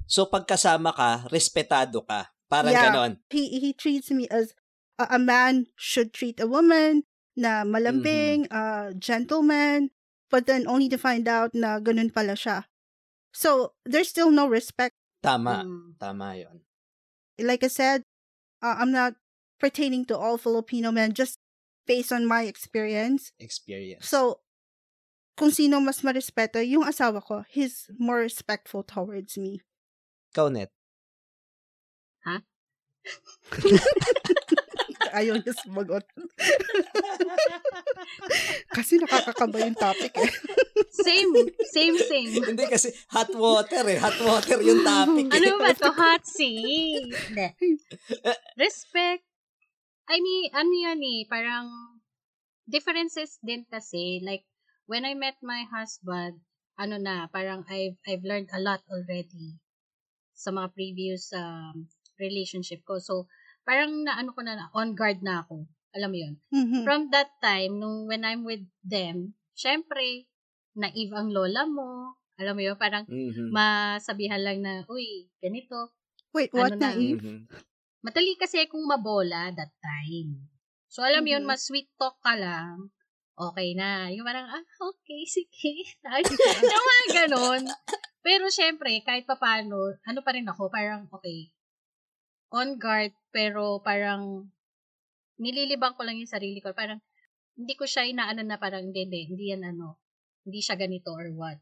So 0.08 0.28
pagkasama 0.28 0.92
ka, 0.96 1.28
respetado 1.32 2.04
ka. 2.04 2.28
Parang 2.52 2.74
Yeah. 2.74 2.92
ganon. 2.92 3.12
he 3.32 3.60
he 3.60 3.72
treats 3.74 4.12
me 4.12 4.28
as 4.28 4.54
a, 5.00 5.16
a 5.16 5.20
man 5.20 5.68
should 5.78 6.14
treat 6.14 6.40
a 6.40 6.48
woman 6.48 7.04
na 7.36 7.64
malambing, 7.64 8.48
uh 8.52 8.94
gentleman, 8.98 9.90
but 10.30 10.46
then 10.46 10.68
only 10.68 10.90
to 10.90 10.98
find 10.98 11.28
out 11.28 11.54
na 11.54 11.80
ganun 11.80 12.14
pala 12.14 12.34
siya. 12.34 12.66
So 13.34 13.74
there's 13.86 14.10
still 14.10 14.30
no 14.30 14.48
respect. 14.48 14.94
Tama. 15.22 15.66
Mm. 15.66 15.98
Tama 15.98 16.38
yon. 16.38 16.62
Like 17.42 17.64
I 17.64 17.72
said, 17.72 18.06
uh, 18.62 18.78
I'm 18.78 18.92
not 18.92 19.18
pertaining 19.60 20.06
to 20.12 20.18
all 20.18 20.38
Filipino 20.38 20.92
men 20.92 21.14
just 21.14 21.40
based 21.88 22.12
on 22.12 22.26
my 22.26 22.44
experience. 22.44 23.32
Experience. 23.40 24.06
So 24.06 24.42
kung 25.34 25.50
sino 25.50 25.82
mas 25.82 26.02
marespeto, 26.06 26.62
yung 26.62 26.86
asawa 26.86 27.24
ko, 27.24 27.44
he's 27.50 27.90
more 27.98 28.22
respectful 28.22 28.84
towards 28.86 29.38
me. 29.38 29.62
Ikaw, 30.34 30.50
Net. 30.54 30.70
Ha? 32.26 32.42
Ayaw 35.14 35.38
niya 35.38 35.54
sumagot. 35.54 36.02
Kasi 38.78 38.98
nakakakaba 38.98 39.62
yung 39.62 39.78
topic 39.78 40.14
eh. 40.18 40.32
Same, 40.90 41.54
same, 41.70 41.98
same. 42.02 42.32
Hindi 42.42 42.66
kasi 42.70 42.94
hot 43.10 43.34
water 43.34 43.86
eh. 43.90 43.98
Hot 43.98 44.18
water 44.22 44.62
yung 44.62 44.86
topic 44.86 45.26
eh. 45.30 45.38
Ano 45.38 45.50
ba 45.62 45.74
to? 45.74 45.92
Hot. 45.94 46.24
Hindi. 46.38 47.10
Respect. 48.58 49.26
I 50.10 50.18
mean, 50.20 50.52
ano 50.54 50.74
yan 50.74 51.00
eh, 51.02 51.22
parang 51.30 51.70
differences 52.70 53.38
din 53.42 53.66
kasi. 53.70 54.22
Like, 54.22 54.46
when 54.86 55.06
I 55.06 55.14
met 55.14 55.38
my 55.42 55.66
husband, 55.70 56.42
ano 56.78 56.98
na, 56.98 57.30
parang 57.30 57.66
I've, 57.70 57.98
I've 58.06 58.26
learned 58.26 58.50
a 58.54 58.62
lot 58.62 58.82
already 58.90 59.62
sa 60.34 60.52
mga 60.52 60.74
previous 60.74 61.32
um, 61.34 61.88
relationship 62.20 62.84
ko. 62.84 63.00
So, 63.00 63.30
parang 63.64 64.04
na 64.04 64.20
ano 64.20 64.32
ko 64.32 64.40
na, 64.44 64.70
on 64.76 64.94
guard 64.94 65.20
na 65.24 65.44
ako. 65.44 65.68
Alam 65.96 66.10
mo 66.12 66.18
yun. 66.18 66.34
Mhm. 66.52 66.82
From 66.84 67.02
that 67.12 67.32
time, 67.40 67.80
nung 67.80 68.06
when 68.10 68.24
I'm 68.24 68.44
with 68.44 68.64
them, 68.84 69.36
syempre, 69.54 70.28
naive 70.74 71.14
ang 71.14 71.30
lola 71.30 71.64
mo. 71.70 72.18
Alam 72.42 72.58
mo 72.58 72.62
yun, 72.66 72.78
parang 72.78 73.06
Mhm. 73.06 73.54
masabihan 73.54 74.42
lang 74.42 74.60
na, 74.66 74.84
uy, 74.90 75.30
ganito. 75.38 75.94
Wait, 76.34 76.50
what 76.52 76.74
Ano 76.74 76.82
na? 76.82 76.92
na 76.92 76.98
Eve? 76.98 77.22
Mhm. 77.22 77.38
Madali 78.04 78.36
kasi 78.36 78.60
akong 78.60 78.84
mabola 78.84 79.54
that 79.56 79.72
time. 79.80 80.50
So, 80.92 81.06
alam 81.06 81.24
mo 81.24 81.30
yun, 81.32 81.46
mas 81.48 81.64
sweet 81.64 81.88
talk 81.96 82.20
ka 82.20 82.36
lang, 82.36 82.92
okay 83.38 83.74
na. 83.74 84.12
Yung 84.12 84.26
parang, 84.28 84.50
ah, 84.50 84.66
okay, 84.92 85.24
sige. 85.40 85.88
yung 86.74 86.86
mga 86.90 87.06
ganon. 87.24 87.64
Pero 88.24 88.48
syempre, 88.52 88.92
kahit 89.06 89.24
papano, 89.24 89.94
ano 90.04 90.20
pa 90.26 90.32
rin 90.36 90.48
ako, 90.50 90.68
parang, 90.68 91.08
okay, 91.14 91.54
on 92.54 92.78
guard, 92.78 93.12
pero 93.34 93.82
parang, 93.82 94.46
nililibang 95.42 95.98
ko 95.98 96.06
lang 96.06 96.22
yung 96.22 96.30
sarili 96.30 96.62
ko. 96.62 96.70
Parang, 96.72 97.02
hindi 97.58 97.74
ko 97.74 97.90
siya 97.90 98.06
inaano 98.06 98.46
na 98.46 98.62
parang, 98.62 98.86
hindi, 98.86 99.10
hindi, 99.10 99.20
hindi 99.34 99.46
yan 99.50 99.66
ano, 99.66 99.98
hindi 100.46 100.62
siya 100.62 100.78
ganito 100.78 101.10
or 101.10 101.34
what. 101.34 101.58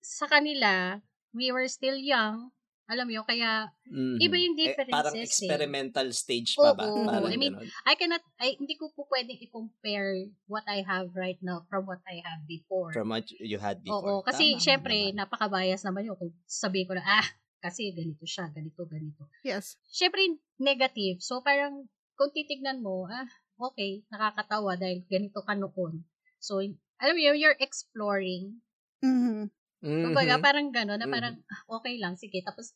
Sa 0.00 0.24
kanila, 0.26 0.98
we 1.36 1.52
were 1.52 1.68
still 1.68 1.94
young, 1.96 2.50
alam 2.90 3.06
mo 3.06 3.12
yun, 3.14 3.26
kaya 3.28 3.70
Mhm. 3.88 4.16
Iba 4.20 4.36
yung 4.40 4.56
Eh, 4.56 4.72
parang 4.88 5.12
differences 5.12 5.20
eh. 5.20 5.48
experimental 5.48 6.08
stage 6.16 6.56
pa 6.56 6.72
ba? 6.72 6.88
Oo, 6.88 7.04
Parang 7.08 7.28
I 7.28 7.36
mean, 7.36 7.52
ganon. 7.52 7.68
I 7.84 7.94
cannot, 7.96 8.24
I, 8.40 8.56
hindi 8.56 8.74
ko 8.80 8.88
po 8.92 9.04
pwedeng 9.12 9.36
i-compare 9.40 10.32
what 10.48 10.64
I 10.64 10.80
have 10.84 11.12
right 11.12 11.36
now 11.44 11.64
from 11.68 11.84
what 11.84 12.00
I 12.08 12.24
have 12.24 12.44
before. 12.48 12.92
From 12.96 13.12
what 13.12 13.28
you 13.28 13.60
had 13.60 13.84
before. 13.84 14.00
Oo, 14.00 14.24
kasi 14.24 14.56
Tama 14.56 14.64
syempre, 14.64 14.96
naman. 15.12 15.28
napaka-bias 15.28 15.84
naman 15.84 16.08
yun 16.08 16.16
kung 16.16 16.32
sabihin 16.48 16.88
ko 16.88 16.94
na, 16.96 17.04
ah, 17.04 17.26
kasi 17.62 17.94
ganito 17.94 18.26
siya, 18.26 18.50
ganito, 18.50 18.82
ganito. 18.90 19.30
Yes. 19.46 19.78
Syempre, 19.86 20.20
negative. 20.58 21.22
So, 21.22 21.40
parang, 21.40 21.86
kung 22.18 22.34
titignan 22.34 22.82
mo, 22.82 23.06
ah, 23.06 23.30
okay, 23.56 24.02
nakakatawa 24.10 24.74
dahil 24.74 25.06
ganito 25.06 25.40
ka 25.46 25.54
noon. 25.54 26.02
So, 26.42 26.58
alam 26.98 27.14
mo 27.14 27.20
you're 27.22 27.56
exploring. 27.62 28.58
Mhm. 29.00 29.46
Kumbaga, 29.82 30.38
Mhm. 30.38 30.44
parang 30.44 30.68
gano'n, 30.74 30.98
na 30.98 31.06
parang, 31.10 31.34
ah, 31.46 31.62
okay 31.78 31.98
lang, 32.02 32.14
sige. 32.18 32.42
Tapos, 32.42 32.74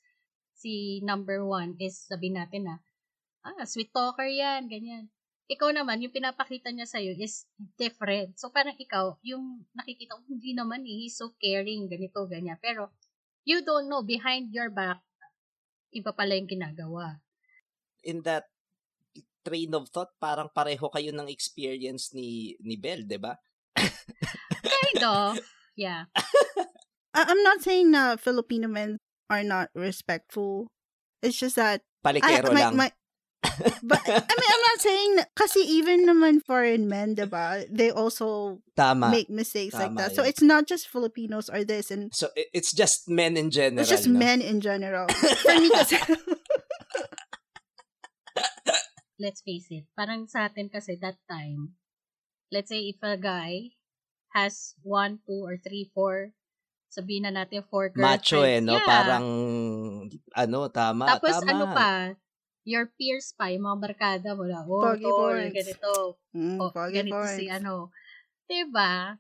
si 0.55 1.03
number 1.03 1.43
one 1.43 1.75
is, 1.83 2.07
sabihin 2.07 2.39
natin 2.39 2.67
na, 2.71 2.75
ah, 3.47 3.67
sweet 3.67 3.91
talker 3.95 4.27
yan, 4.27 4.67
ganyan. 4.71 5.11
Ikaw 5.47 5.71
naman, 5.71 6.03
yung 6.03 6.11
pinapakita 6.11 6.75
niya 6.75 6.91
sa'yo 6.91 7.15
is 7.15 7.47
different. 7.79 8.35
So, 8.35 8.51
parang 8.51 8.75
ikaw, 8.75 9.15
yung 9.23 9.63
nakikita 9.79 10.19
ko, 10.19 10.23
hindi 10.27 10.59
naman 10.59 10.83
eh, 10.83 11.07
he's 11.07 11.15
so 11.15 11.31
caring, 11.39 11.87
ganito, 11.87 12.27
ganyan. 12.27 12.59
Pero, 12.59 12.91
you 13.47 13.63
don't 13.63 13.87
know, 13.87 14.03
behind 14.03 14.51
your 14.51 14.69
back, 14.69 14.99
iba 15.95 16.11
pala 16.13 16.35
yung 16.35 16.51
ginagawa. 16.51 17.23
in 18.07 18.23
that 18.23 18.47
train 19.43 19.75
of 19.75 19.91
thought, 19.91 20.15
parang 20.23 20.47
pareho 20.51 20.87
kayo 20.91 21.11
ng 21.11 21.27
experience 21.27 22.15
ni 22.15 22.55
ni 22.63 22.79
Belle, 22.79 23.03
'di 23.03 23.19
ba? 23.19 23.35
Kind 24.63 25.03
of, 25.07 25.39
yeah. 25.75 26.07
I- 27.15 27.27
I'm 27.27 27.43
not 27.43 27.63
saying 27.67 27.91
na 27.91 28.15
Filipino 28.15 28.71
men 28.71 28.99
are 29.27 29.43
not 29.43 29.75
respectful. 29.75 30.71
It's 31.19 31.35
just 31.39 31.59
that 31.59 31.83
I, 31.83 32.07
Palikero 32.07 32.55
my, 32.55 32.63
lang. 32.63 32.75
my, 32.79 32.89
but 33.83 34.01
I 34.07 34.21
mean, 34.37 34.51
I'm 34.53 34.65
not 34.73 34.81
saying 34.81 35.13
kasi 35.37 35.61
even 35.61 36.07
naman 36.07 36.43
foreign 36.45 36.89
men, 36.89 37.17
diba? 37.17 37.65
They 37.71 37.91
also 37.91 38.61
Tama. 38.77 39.11
make 39.11 39.31
mistakes 39.31 39.75
like 39.75 39.93
Tama 39.95 40.01
that. 40.01 40.15
So 40.15 40.23
yun. 40.23 40.29
it's 40.31 40.43
not 40.43 40.67
just 40.67 40.89
Filipinos 40.89 41.49
or 41.49 41.65
this, 41.65 41.91
and 41.91 42.13
so 42.15 42.29
it's 42.37 42.73
just 42.73 43.09
men 43.09 43.37
in 43.37 43.51
general. 43.51 43.81
it's 43.81 43.91
just 43.91 44.09
no? 44.09 44.19
men 44.19 44.41
in 44.41 44.61
general. 44.61 45.09
For 45.45 45.55
me, 45.61 45.71
kasi, 45.71 45.97
let's 49.21 49.41
face 49.41 49.69
it, 49.71 49.85
parang 49.97 50.29
sa 50.29 50.49
atin 50.51 50.69
kasi 50.69 50.97
that 51.01 51.17
time, 51.31 51.77
let's 52.53 52.69
say 52.69 52.93
if 52.93 53.01
a 53.01 53.17
guy 53.17 53.77
has 54.37 54.77
one, 54.83 55.21
two, 55.25 55.41
or 55.45 55.57
three, 55.57 55.89
four, 55.97 56.37
sabihin 56.93 57.25
na 57.25 57.33
natin 57.33 57.65
four 57.69 57.89
girlfriends. 57.89 58.29
Macho 58.29 58.41
eh, 58.45 58.61
no? 58.61 58.77
Yeah. 58.77 58.85
Parang, 58.85 59.27
ano, 60.37 60.59
tama, 60.69 61.05
Tapos 61.17 61.35
tama. 61.41 61.49
ano 61.53 61.65
pa, 61.73 61.91
your 62.67 62.91
peers 62.99 63.31
pa, 63.33 63.47
yung 63.49 63.63
mga 63.65 63.79
barkada 63.81 64.29
mo 64.35 64.43
na, 64.43 64.67
oh, 64.67 64.83
Pogi 64.83 65.07
tol, 65.07 65.39
boys. 65.39 65.55
ganito, 65.55 65.91
mm, 66.35 66.59
oh, 66.59 66.71
foggy 66.75 66.95
ganito 66.99 67.23
si 67.31 67.47
points. 67.47 67.55
ano. 67.57 67.73
Diba? 68.45 69.15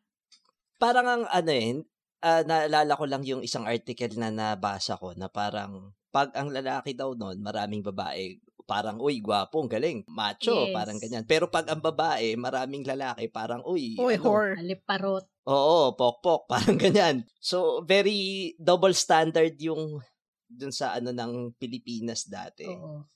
Parang 0.76 1.07
ang, 1.07 1.23
ano 1.31 1.50
eh, 1.50 1.81
ah, 2.21 2.43
naalala 2.43 2.99
ko 2.99 3.05
lang 3.07 3.23
yung 3.23 3.41
isang 3.41 3.65
article 3.65 4.19
na 4.19 4.29
nabasa 4.29 4.99
ko 4.99 5.15
na 5.15 5.31
parang, 5.31 5.95
pag 6.11 6.35
ang 6.35 6.50
lalaki 6.50 6.93
daw 6.93 7.15
noon, 7.15 7.38
maraming 7.38 7.87
babae, 7.87 8.37
parang, 8.67 8.99
uy, 8.99 9.23
gwapo, 9.23 9.62
ang 9.62 9.71
galing, 9.71 10.03
macho, 10.11 10.67
Yes. 10.67 10.75
parang 10.75 10.99
ganyan. 10.99 11.23
Pero 11.23 11.47
pag 11.47 11.71
ang 11.71 11.79
babae, 11.79 12.35
maraming 12.35 12.83
lalaki, 12.83 13.31
parang, 13.31 13.62
uy, 13.62 13.95
Oy, 13.97 14.19
ano, 14.19 14.26
whore. 14.26 14.59
Aliparot. 14.59 15.23
Oo, 15.47 15.95
pokpok, 15.95 16.45
parang 16.50 16.75
ganyan. 16.75 17.23
So, 17.38 17.87
very 17.87 18.53
double 18.59 18.91
standard 18.93 19.55
yung 19.62 20.03
dun 20.47 20.71
sa 20.71 20.95
ano 20.95 21.11
ng 21.11 21.55
Pilipinas 21.59 22.26
dati. 22.26 22.67
Oo. 22.67 23.07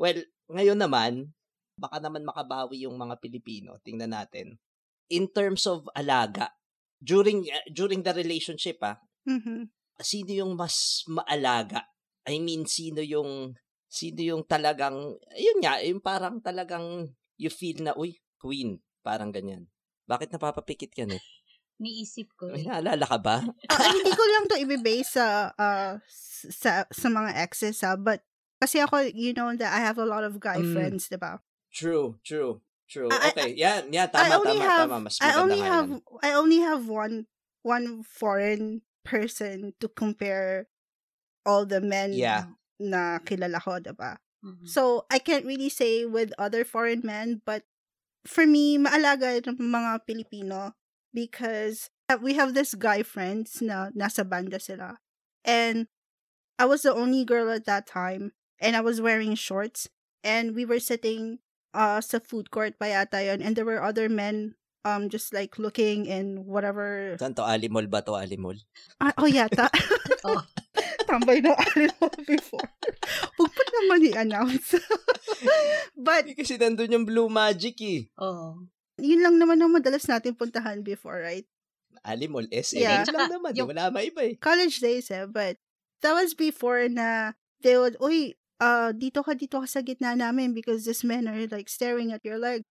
Well, 0.00 0.24
ngayon 0.48 0.80
naman, 0.80 1.36
baka 1.76 2.00
naman 2.00 2.24
makabawi 2.24 2.88
yung 2.88 2.96
mga 2.96 3.20
Pilipino. 3.20 3.76
Tingnan 3.84 4.16
natin. 4.16 4.56
In 5.12 5.28
terms 5.28 5.68
of 5.68 5.84
alaga, 5.92 6.56
during 6.96 7.44
uh, 7.44 7.66
during 7.68 8.00
the 8.00 8.16
relationship 8.16 8.80
ah, 8.80 8.96
Mhm. 9.28 9.68
sino 10.00 10.30
yung 10.32 10.56
mas 10.56 11.04
maalaga? 11.04 11.84
I 12.24 12.40
mean, 12.40 12.64
sino 12.64 13.04
yung 13.04 13.52
sino 13.90 14.20
yung 14.24 14.42
talagang 14.48 15.20
yun 15.36 15.58
nga, 15.60 15.84
yung 15.84 16.00
parang 16.00 16.40
talagang 16.40 17.12
you 17.36 17.52
feel 17.52 17.76
na 17.84 17.92
uy, 17.92 18.16
queen, 18.40 18.80
parang 19.04 19.28
ganyan. 19.28 19.68
Bakit 20.08 20.32
napapapikit 20.32 20.96
ka 20.96 21.04
eh? 21.04 21.20
Niisip 21.80 22.36
ko 22.36 22.52
May 22.52 22.64
eh. 22.64 22.68
naalala 22.68 23.04
ka 23.08 23.18
ba? 23.20 23.36
Ah, 23.72 23.88
hindi 23.92 24.12
ko 24.12 24.24
lang 24.32 24.44
to 24.48 24.56
ibibase 24.60 25.16
sa, 25.16 25.52
ah, 25.56 25.96
sa, 26.52 26.84
sa 26.88 27.08
mga 27.08 27.40
exes, 27.40 27.80
ha? 27.80 27.96
But, 27.96 28.20
kasi 28.60 28.78
ako, 28.84 29.08
you 29.16 29.32
know, 29.32 29.48
that 29.56 29.72
I 29.72 29.80
have 29.80 29.96
a 29.98 30.04
lot 30.06 30.22
of 30.22 30.36
guy 30.38 30.60
Mm. 30.60 30.72
friends, 30.76 31.08
diba? 31.08 31.40
True, 31.72 32.20
true, 32.22 32.60
true. 32.86 33.08
I- 33.08 33.16
I- 33.16 33.32
Okay, 33.32 33.50
yan, 33.56 33.88
yan, 33.88 34.12
I 34.12 34.28
tama, 34.28 34.36
only 34.36 34.58
tama, 34.60 34.68
have, 34.68 34.88
tama. 34.92 34.98
Mas 35.08 35.16
I 35.20 35.30
only 35.40 35.60
have, 35.64 35.88
yan. 35.88 36.02
I 36.22 36.30
only 36.36 36.60
have 36.60 36.84
one, 36.86 37.24
one 37.64 38.04
foreign 38.04 38.82
person 39.02 39.72
to 39.80 39.88
compare 39.88 40.68
all 41.48 41.64
the 41.64 41.80
men 41.80 42.12
Yeah. 42.12 42.52
na 42.76 43.18
kilala 43.24 43.64
ko, 43.64 43.80
diba? 43.80 44.20
Mhm. 44.44 44.68
So, 44.68 45.04
I 45.08 45.18
can't 45.20 45.44
really 45.48 45.72
say 45.72 46.04
with 46.04 46.32
other 46.36 46.64
foreign 46.64 47.00
men, 47.04 47.40
but 47.44 47.64
for 48.28 48.44
me, 48.44 48.76
maalaga 48.76 49.40
ng 49.40 49.56
mga 49.56 50.04
Pilipino 50.04 50.76
because 51.12 51.88
we 52.20 52.34
have 52.34 52.52
this 52.52 52.74
guy 52.76 53.00
friends 53.02 53.62
na 53.62 53.88
nasa 53.96 54.26
banda 54.26 54.60
sila. 54.60 54.98
And 55.44 55.88
I 56.60 56.68
was 56.68 56.82
the 56.84 56.92
only 56.92 57.24
girl 57.24 57.48
at 57.48 57.64
that 57.64 57.86
time 57.88 58.36
and 58.60 58.76
I 58.76 58.80
was 58.84 59.00
wearing 59.00 59.34
shorts 59.34 59.88
and 60.22 60.54
we 60.54 60.64
were 60.64 60.80
sitting 60.80 61.40
uh 61.72 61.98
sa 62.00 62.18
food 62.20 62.50
court 62.50 62.76
pa 62.78 62.86
yata 62.92 63.24
yun 63.24 63.40
and 63.40 63.54
there 63.56 63.64
were 63.66 63.80
other 63.82 64.08
men 64.10 64.54
um 64.84 65.08
just 65.08 65.32
like 65.32 65.56
looking 65.60 66.04
in 66.08 66.44
whatever 66.48 67.14
Saan 67.20 67.36
to? 67.36 67.44
Alimol 67.44 67.88
ba 67.88 68.00
to? 68.04 68.16
Alimol? 68.16 68.58
ah, 69.00 69.12
oh 69.20 69.28
yata 69.28 69.68
Oh. 70.28 70.40
tambay 71.08 71.40
na 71.40 71.56
alin 71.56 71.90
before 72.28 72.62
Huwag 73.40 73.50
pa 73.56 73.62
naman 73.80 74.04
i-announce 74.12 74.76
but 75.96 76.28
Kasi 76.36 76.60
nandun 76.60 76.92
yung 76.92 77.06
Blue 77.08 77.28
Magic 77.32 77.76
eh. 77.80 78.06
Oo. 78.20 78.66
yun 79.00 79.20
lang 79.24 79.40
naman 79.40 79.56
ang 79.58 79.72
madalas 79.72 80.04
natin 80.04 80.36
puntahan 80.36 80.84
before, 80.84 81.16
right? 81.24 81.48
Alimol, 82.04 82.44
SM. 82.52 82.80
Yeah. 82.84 83.00
Yun 83.08 83.16
lang 83.16 83.32
naman. 83.32 83.50
eh. 83.52 83.58
Yung- 83.64 83.70
Wala 83.72 83.88
maiba 83.88 84.22
eh. 84.28 84.36
College 84.36 84.76
days 84.80 85.08
eh, 85.08 85.24
but 85.24 85.56
that 86.04 86.12
was 86.12 86.36
before 86.36 86.84
na 86.88 87.32
they 87.64 87.76
would, 87.80 87.96
uy, 88.00 88.36
uh, 88.60 88.92
dito 88.94 89.24
ka, 89.24 89.34
dito 89.34 89.60
ka 89.64 89.66
sa 89.68 89.80
gitna 89.82 90.14
namin 90.16 90.52
because 90.54 90.84
these 90.86 91.02
men 91.04 91.26
are 91.28 91.46
like 91.50 91.68
staring 91.68 92.12
at 92.12 92.22
your 92.24 92.38
leg. 92.38 92.62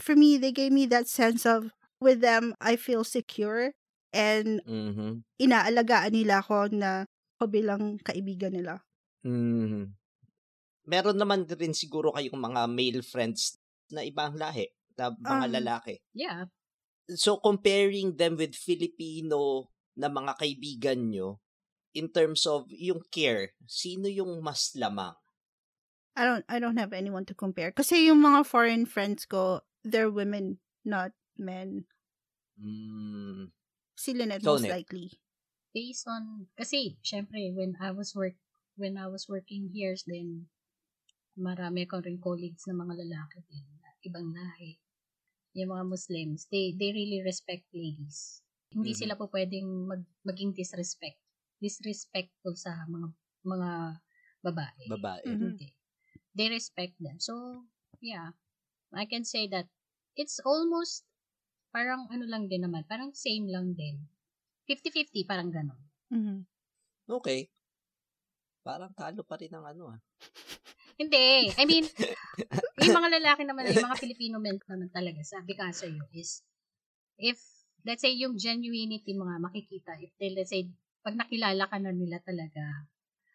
For 0.00 0.16
me, 0.16 0.36
they 0.38 0.50
gave 0.52 0.72
me 0.74 0.86
that 0.90 1.06
sense 1.08 1.46
of, 1.46 1.70
with 2.02 2.20
them, 2.20 2.54
I 2.60 2.76
feel 2.76 3.04
secure 3.06 3.72
and 4.12 4.60
Mhm. 4.66 5.24
inaalagaan 5.40 6.14
nila 6.14 6.42
ako 6.44 6.70
na 6.74 7.06
ako 7.38 7.44
bilang 7.50 7.98
kaibigan 8.02 8.54
nila. 8.54 8.82
Mhm. 9.24 9.94
meron 10.84 11.16
naman 11.16 11.48
rin 11.48 11.72
siguro 11.72 12.12
kayong 12.12 12.36
mga 12.36 12.62
male 12.68 13.02
friends 13.02 13.56
na 13.88 14.04
ibang 14.04 14.36
lahi, 14.36 14.68
na 14.98 15.12
mga 15.16 15.46
Um, 15.48 15.54
lalaki. 15.60 15.94
Yeah. 16.12 16.46
So 17.08 17.36
comparing 17.36 18.16
them 18.16 18.36
with 18.40 18.56
Filipino 18.56 19.68
na 19.96 20.08
mga 20.08 20.40
kaibigan 20.40 21.12
nyo, 21.12 21.40
in 21.94 22.08
terms 22.10 22.44
of 22.48 22.66
yung 22.72 23.02
care, 23.12 23.54
sino 23.68 24.08
yung 24.08 24.40
mas 24.42 24.72
lamang? 24.76 25.14
I 26.16 26.24
don't 26.24 26.44
I 26.48 26.58
don't 26.62 26.76
have 26.78 26.92
anyone 26.92 27.24
to 27.26 27.34
compare. 27.34 27.72
Kasi 27.74 28.06
yung 28.06 28.22
mga 28.22 28.46
foreign 28.46 28.86
friends 28.86 29.26
ko, 29.26 29.62
they're 29.82 30.10
women, 30.10 30.58
not 30.86 31.10
men. 31.36 31.86
Mm, 32.60 33.50
Si 33.96 34.12
Lynette 34.14 34.42
Ikaw, 34.42 34.54
most 34.54 34.66
likely. 34.68 35.18
Based 35.74 36.06
on, 36.06 36.46
kasi, 36.54 36.98
syempre, 37.02 37.50
when 37.54 37.74
I 37.82 37.90
was 37.90 38.14
work, 38.14 38.38
when 38.78 38.94
I 38.98 39.10
was 39.10 39.26
working 39.26 39.70
here, 39.74 39.94
then, 40.06 40.46
marami 41.38 41.86
ko 41.90 41.98
rin 42.02 42.18
colleagues 42.22 42.66
na 42.70 42.74
mga 42.78 42.94
lalaki 43.06 43.42
din, 43.50 43.66
na 43.82 43.90
ibang 44.06 44.30
lahi. 44.34 44.78
Yung 45.58 45.70
mga 45.74 45.84
Muslims, 45.90 46.46
they, 46.50 46.74
they 46.78 46.90
really 46.94 47.22
respect 47.26 47.66
ladies. 47.74 48.42
Hindi 48.70 48.94
Mhm. 48.94 49.00
sila 49.06 49.14
po 49.18 49.26
pwedeng 49.34 49.68
mag, 49.90 50.02
maging 50.26 50.54
disrespect. 50.54 51.18
Disrespectful 51.62 52.54
sa 52.58 52.86
mga, 52.86 53.08
mga 53.46 53.70
babae. 54.46 54.86
babae. 54.86 55.22
Mhm. 55.26 55.54
Hindi. 55.58 55.68
They 56.34 56.50
respect 56.50 56.98
them. 56.98 57.22
So, 57.22 57.64
yeah. 58.02 58.34
I 58.94 59.06
can 59.06 59.26
say 59.26 59.46
that 59.50 59.66
it's 60.14 60.38
almost 60.42 61.06
parang 61.74 62.06
ano 62.10 62.26
lang 62.26 62.46
din 62.46 62.62
naman. 62.62 62.86
Parang 62.86 63.14
same 63.14 63.50
lang 63.50 63.74
din. 63.74 63.98
50-50, 64.70 65.26
parang 65.26 65.50
ganon. 65.50 65.80
Mhm. 66.10 66.46
Okay. 67.10 67.50
Parang 68.64 68.94
talo 68.94 69.26
pa 69.26 69.36
rin 69.36 69.52
ang 69.52 69.66
ano 69.66 69.92
ah. 69.92 70.00
Hindi. 71.00 71.50
I 71.58 71.64
mean, 71.66 71.84
yung 72.86 72.96
mga 72.96 73.10
lalaki 73.18 73.42
naman, 73.42 73.66
yung 73.66 73.90
mga 73.90 73.98
Filipino 73.98 74.38
men 74.38 74.62
naman 74.62 74.90
talaga, 74.94 75.20
sabi 75.26 75.58
ka 75.58 75.74
sa 75.74 75.90
iyo 75.90 76.06
is, 76.14 76.46
if, 77.18 77.42
let's 77.82 78.06
say, 78.06 78.14
yung 78.14 78.38
genuinity 78.38 79.12
mga 79.12 79.42
makikita, 79.42 79.98
if 79.98 80.14
they, 80.22 80.30
let's 80.30 80.54
say, 80.54 80.70
pag 81.02 81.18
nakilala 81.18 81.66
ka 81.66 81.76
na 81.82 81.90
nila 81.90 82.22
talaga, 82.22 82.86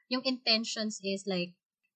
yung 0.08 0.24
intentions 0.24 1.04
is 1.04 1.28
like, 1.28 1.54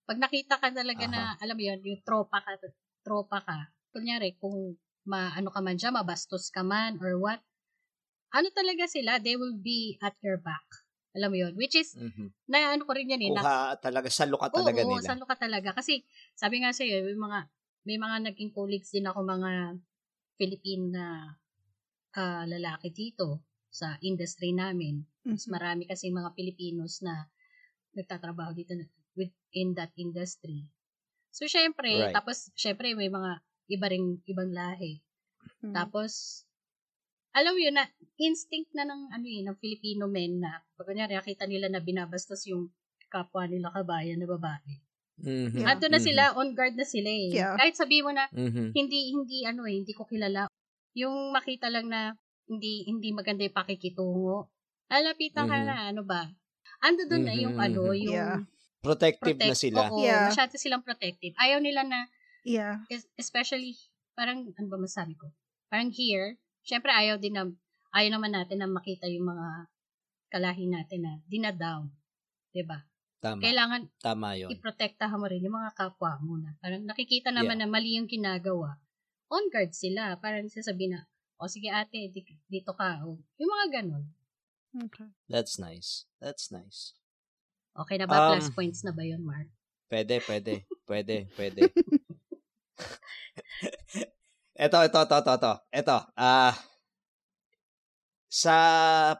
pag 0.07 0.17
nakita 0.19 0.59
ka 0.59 0.69
talaga 0.73 1.05
na, 1.09 1.35
alam 1.39 1.55
mo 1.57 1.63
yun, 1.63 1.79
yung 1.83 2.01
tropa 2.03 2.39
ka, 2.43 2.59
tropa 3.05 3.39
ka, 3.43 3.57
kunyari, 3.95 4.35
kung 4.41 4.75
maano 5.07 5.49
ka 5.53 5.59
man 5.63 5.77
dyan, 5.79 5.95
mabastos 5.95 6.49
ka 6.51 6.63
man, 6.65 6.99
or 7.03 7.15
what, 7.19 7.39
ano 8.35 8.49
talaga 8.53 8.85
sila, 8.89 9.19
they 9.23 9.35
will 9.39 9.55
be 9.57 9.97
at 10.03 10.15
your 10.25 10.37
back. 10.41 10.65
Alam 11.17 11.29
mo 11.33 11.37
yun? 11.39 11.53
Which 11.57 11.75
is, 11.77 11.95
Mhm. 11.95 12.33
na 12.49 12.73
ano 12.75 12.83
ko 12.87 12.93
rin 12.97 13.11
yan 13.13 13.23
eh, 13.25 13.33
na 13.33 13.43
Kuha 13.43 13.79
talaga, 13.79 14.11
salo 14.11 14.35
ka 14.35 14.51
talaga 14.51 14.83
Oo, 14.83 14.91
nila. 14.91 15.07
salo 15.07 15.25
ka 15.25 15.33
talaga. 15.39 15.73
Kasi, 15.73 16.05
sabi 16.37 16.61
nga 16.61 16.69
sa'yo, 16.69 17.01
may 17.09 17.17
mga, 17.17 17.39
may 17.89 17.97
mga 17.97 18.17
naging 18.29 18.51
colleagues 18.53 18.93
din 18.93 19.09
ako 19.09 19.25
mga 19.25 19.51
Philippine 20.37 20.85
na 20.93 21.05
ah, 22.17 22.45
lalaki 22.45 22.89
dito 22.93 23.41
sa 23.73 23.97
industry 24.05 24.53
namin. 24.53 25.01
Mas 25.33 25.45
Mhm. 25.45 25.53
marami 25.53 25.89
kasi 25.89 26.11
mga 26.13 26.31
Filipinos 26.37 27.01
na 27.05 27.25
nagtatrabaho 27.97 28.53
dito 28.53 28.73
within 29.53 29.77
that 29.77 29.93
industry. 29.93 30.65
So, 31.29 31.45
syempre, 31.45 31.93
Right. 31.93 32.09
tapos, 32.09 32.49
syempre, 32.57 32.97
may 32.97 33.05
mga 33.13 33.37
iba 33.69 33.85
ring 33.85 34.17
ibang 34.25 34.49
lahi. 34.49 35.01
Mhm. 35.61 35.73
Tapos, 35.77 36.41
alam 37.37 37.53
yun 37.57 37.77
na, 37.77 37.85
instinct 38.17 38.73
na 38.73 38.85
ng, 38.85 39.13
ano 39.13 39.25
yun, 39.25 39.45
ng 39.49 39.57
Filipino 39.61 40.09
men 40.09 40.41
na, 40.41 40.61
pag 40.73 40.89
kunyari, 40.89 41.13
nakita 41.13 41.45
nila 41.45 41.69
na 41.69 41.81
binabastos 41.81 42.49
yung 42.49 42.73
kapwa 43.13 43.45
nila 43.45 43.69
kabayan 43.69 44.17
na 44.17 44.25
babae. 44.25 44.81
Mhm. 45.21 45.61
Yeah. 45.61 45.69
Ando 45.69 45.85
na 45.89 46.01
Mhm. 46.01 46.05
sila, 46.05 46.23
on 46.33 46.57
guard 46.57 46.73
na 46.73 46.85
sila 46.85 47.09
eh. 47.09 47.29
Yeah. 47.37 47.53
Kahit 47.57 47.77
sabihin 47.77 48.09
mo 48.09 48.11
na, 48.13 48.25
Mhm. 48.33 48.73
hindi, 48.73 49.13
hindi, 49.13 49.45
ano 49.45 49.69
eh, 49.69 49.77
hindi 49.85 49.93
ko 49.93 50.05
kilala. 50.09 50.49
Yung 50.97 51.29
makita 51.33 51.69
lang 51.69 51.89
na, 51.89 52.13
hindi, 52.49 52.85
hindi 52.89 53.13
maganda 53.13 53.45
yung 53.45 53.53
pakikitungo. 53.53 54.49
Lalapitan 54.89 55.45
ka 55.45 55.57
Mhm. 55.61 55.65
na, 55.69 55.75
ano 55.93 56.01
ba? 56.05 56.25
Ando 56.85 57.05
doon 57.09 57.25
na 57.25 57.33
yung, 57.37 57.55
Mhm, 57.57 57.65
ano, 57.65 57.81
mhm. 57.93 58.01
yung 58.01 58.17
Yeah. 58.17 58.37
Protective 58.83 59.39
na 59.39 59.47
protect- 59.49 59.63
sila. 59.63 59.81
Oo, 59.87 60.03
Yeah. 60.03 60.27
masyado 60.27 60.53
silang 60.55 60.83
protective. 60.83 61.31
Ayaw 61.39 61.57
nila 61.57 61.81
na, 61.83 62.11
Yeah. 62.43 62.83
es- 62.91 63.07
especially, 63.15 63.79
parang, 64.11 64.51
ano 64.51 64.67
ba 64.67 64.77
masabi 64.77 65.15
ko? 65.15 65.31
Parang 65.71 65.89
here, 65.89 66.35
syempre 66.61 66.91
ayaw 66.91 67.15
din 67.15 67.33
na, 67.33 67.47
ayaw 67.91 68.11
naman 68.11 68.35
natin 68.35 68.59
na 68.59 68.67
makita 68.67 69.07
yung 69.07 69.25
mga 69.25 69.71
kalahi 70.27 70.67
natin 70.67 70.99
na 71.01 71.13
dinadown. 71.25 71.93
'Di 72.51 72.61
ba? 72.63 72.83
Tama. 73.17 73.39
Kailangan 73.39 73.81
Tama 73.97 74.35
yun. 74.35 74.49
iprotektahan 74.51 75.15
mo 75.15 75.25
rin 75.25 75.39
yung 75.39 75.55
mga 75.55 75.71
kapwa 75.73 76.19
mo 76.19 76.35
na. 76.35 76.57
Parang 76.59 76.83
nakikita 76.83 77.31
naman 77.31 77.55
na 77.55 77.69
mali 77.69 77.95
yung 77.95 78.05
ginagawa. 78.05 78.81
On 79.31 79.47
guard 79.47 79.71
sila. 79.71 80.19
Parang 80.19 80.45
sasabihin 80.45 80.97
na, 80.97 81.01
o 81.39 81.47
sige 81.47 81.71
ate, 81.71 82.11
di- 82.11 82.41
dito 82.45 82.73
ka. 82.73 82.99
O, 83.07 83.15
yung 83.39 83.49
mga 83.49 83.67
ganun. 83.79 84.05
Okay. 84.75 85.07
That's 85.29 85.55
nice. 85.55 86.03
That's 86.19 86.49
nice. 86.49 86.97
Okay 87.73 87.97
na 87.97 88.05
ba? 88.05 88.29
Um, 88.29 88.37
Plus 88.37 88.53
points 88.53 88.85
na 88.85 88.93
ba 88.93 89.01
yun, 89.01 89.25
Mark? 89.25 89.49
Pwede, 89.89 90.21
pwede. 90.29 90.65
pwede, 90.89 91.25
pwede. 91.33 91.61
ito, 94.65 94.77
ito, 94.77 94.99
ito, 95.01 95.17
ito, 95.17 95.33
ito. 95.33 95.53
Ito, 95.73 95.97
ah, 96.13 96.53
sa 98.33 98.55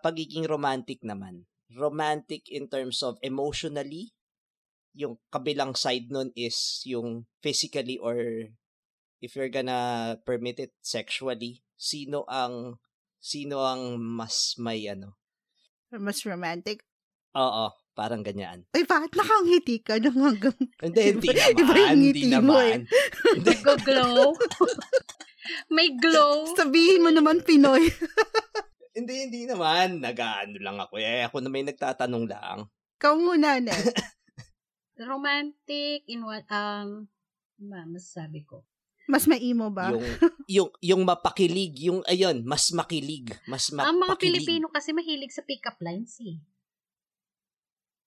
pagiging 0.02 0.46
romantic 0.50 1.02
naman, 1.06 1.46
romantic 1.74 2.50
in 2.50 2.70
terms 2.70 3.02
of 3.06 3.18
emotionally, 3.22 4.14
yung 4.94 5.18
kabilang 5.34 5.74
side 5.74 6.10
nun 6.14 6.30
is 6.38 6.82
yung 6.86 7.26
physically 7.42 7.98
or 7.98 8.18
if 9.22 9.34
you're 9.34 9.54
gonna 9.54 10.14
permit 10.26 10.62
it 10.62 10.74
sexually, 10.82 11.66
sino 11.78 12.26
ang 12.30 12.78
sino 13.18 13.66
ang 13.66 13.98
mas 13.98 14.54
may 14.62 14.86
ano? 14.86 15.18
Mas 15.94 16.26
romantic. 16.26 16.82
Oo, 17.38 17.70
parang 17.94 18.26
ganyan. 18.26 18.66
Ay, 18.74 18.84
bakit 18.84 19.14
nakangiti 19.14 19.80
ka 19.80 20.02
nang 20.02 20.18
hanggang... 20.18 20.58
Hindi, 20.84 21.02
hindi 21.14 21.28
Iba- 21.30 21.54
iba 21.54 21.62
naman. 21.62 21.78
yung 21.78 21.90
Hindi 21.94 22.10
ngiti 22.10 22.26
mo 22.26 22.28
eh. 22.28 22.34
naman. 22.36 22.78
Hindi. 23.34 23.54
Nag-glow. 23.64 24.24
May 25.70 25.90
glow. 25.96 26.34
Sabihin 26.58 27.04
mo 27.06 27.10
naman 27.14 27.46
Pinoy. 27.46 27.84
Hindi, 28.98 29.26
hindi 29.26 29.50
naman. 29.50 30.06
Nag-ano 30.06 30.54
lang 30.62 30.78
ako. 30.78 31.02
Eh, 31.02 31.26
ako 31.26 31.42
na 31.42 31.50
may 31.50 31.66
nagtatanong 31.66 32.30
lang. 32.30 32.70
Ikaw 33.02 33.14
muna, 33.18 33.58
na. 33.58 33.74
Romantic 35.02 36.06
in 36.06 36.22
what, 36.22 36.46
um, 36.54 37.10
ma, 37.58 37.90
masasabi 37.90 38.46
ko. 38.46 38.62
Mas 39.10 39.26
maimo 39.26 39.74
ba? 39.74 39.90
Yung, 39.90 40.06
yung, 40.46 40.70
yung 40.80 41.02
mapakilig. 41.10 41.90
Yung, 41.90 42.06
ayun, 42.06 42.46
mas 42.46 42.70
makilig. 42.70 43.34
Mas 43.50 43.74
mapakilig. 43.74 43.90
Ang 43.90 43.98
mga 43.98 44.16
Pilipino 44.22 44.66
kasi 44.70 44.94
mahilig 44.94 45.34
sa 45.34 45.42
pick-up 45.42 45.82
lines 45.82 46.14
eh. 46.22 46.38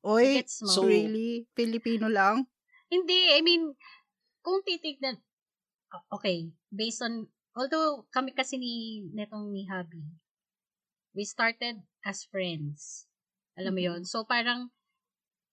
Oy, 0.07 0.39
Gets 0.39 0.63
mo? 0.63 0.71
So- 0.71 0.87
really? 0.87 1.51
Filipino 1.59 2.07
lang? 2.07 2.47
Hindi, 2.87 3.35
I 3.35 3.43
mean, 3.43 3.75
kung 4.47 4.63
titignan, 4.63 5.19
okay, 6.15 6.55
based 6.71 7.03
on, 7.03 7.27
although 7.59 8.07
kami 8.15 8.31
kasi 8.31 8.55
ni, 8.55 9.03
netong 9.11 9.51
ni 9.51 9.67
Habi, 9.67 10.07
we 11.11 11.27
started 11.27 11.83
as 12.07 12.23
friends. 12.31 13.11
Alam 13.59 13.75
mo 13.75 13.81
Mhm. 13.83 13.89
yon 13.91 14.01
So, 14.07 14.23
parang, 14.23 14.71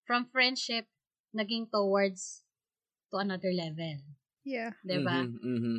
from 0.05 0.29
friendship, 0.29 0.85
naging 1.33 1.73
towards 1.73 2.45
to 3.09 3.17
another 3.17 3.49
level. 3.49 3.97
Yeah. 4.45 4.77
Diba? 4.85 5.25
Mhm, 5.25 5.39
mhm. 5.41 5.77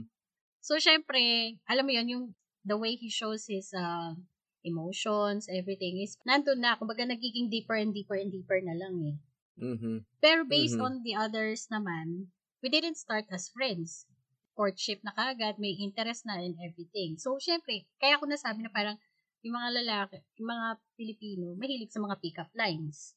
So, 0.58 0.80
syempre, 0.82 1.54
alam 1.70 1.84
mo 1.86 1.92
yon 1.94 2.08
yung 2.10 2.24
the 2.66 2.74
way 2.74 2.96
he 2.98 3.06
shows 3.12 3.46
his 3.46 3.70
uh, 3.70 4.16
emotions, 4.64 5.46
everything 5.52 6.00
is, 6.02 6.16
nandun 6.26 6.58
na, 6.64 6.74
kumbaga 6.80 7.04
nagiging 7.06 7.52
deeper 7.52 7.76
and 7.76 7.92
deeper 7.94 8.16
and 8.18 8.32
deeper 8.32 8.58
na 8.64 8.74
lang 8.74 8.94
eh. 9.04 9.16
Mhm. 9.60 10.04
Pero 10.24 10.42
based 10.48 10.80
Mhm. 10.80 10.84
on 10.84 10.94
the 11.04 11.14
others 11.14 11.68
naman, 11.70 12.32
we 12.64 12.72
didn't 12.72 12.96
start 12.98 13.28
as 13.30 13.52
friends. 13.52 14.08
Courtship 14.56 15.02
na 15.04 15.12
kagad, 15.12 15.58
may 15.60 15.74
interest 15.76 16.24
na 16.24 16.40
and 16.40 16.56
everything. 16.62 17.18
So, 17.20 17.36
syempre, 17.38 17.84
kaya 18.00 18.16
ako 18.18 18.30
nasabi 18.30 18.64
na 18.64 18.72
parang 18.72 18.96
yung 19.44 19.54
mga 19.54 19.70
lalaki, 19.84 20.16
yung 20.40 20.48
mga 20.48 20.66
Pilipino, 20.96 21.44
mahilig 21.60 21.92
sa 21.92 22.00
mga 22.00 22.16
pick-up 22.22 22.50
lines. 22.56 23.12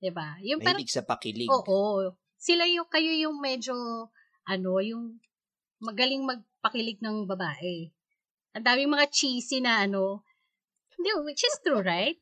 'Di 0.00 0.10
ba? 0.14 0.38
Yung 0.42 0.62
parang, 0.64 0.80
Mahilig 0.80 0.94
sa 0.94 1.04
pakilig. 1.04 1.48
oo, 1.52 2.14
sila 2.40 2.64
yung, 2.70 2.88
kayo 2.88 3.12
yung 3.12 3.36
medyo, 3.42 3.74
ano, 4.48 4.72
yung 4.80 5.20
magaling 5.82 6.24
magpakilig 6.26 6.98
ng 7.04 7.26
babae. 7.28 7.90
Ang 8.56 8.64
daming 8.66 8.90
mga 8.96 9.06
cheesy 9.12 9.60
na 9.62 9.84
ano, 9.86 10.25
hindi, 10.96 11.08
which 11.24 11.44
is 11.44 11.56
true, 11.60 11.84
right? 11.84 12.18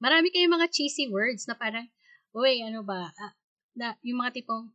Marami 0.00 0.28
kayong 0.32 0.56
mga 0.56 0.68
cheesy 0.72 1.08
words 1.08 1.48
na 1.48 1.56
parang, 1.56 1.88
uy, 2.36 2.60
ano 2.64 2.84
ba, 2.84 3.08
ah, 3.08 3.32
na, 3.76 3.96
yung 4.04 4.20
mga 4.20 4.40
tipong, 4.40 4.72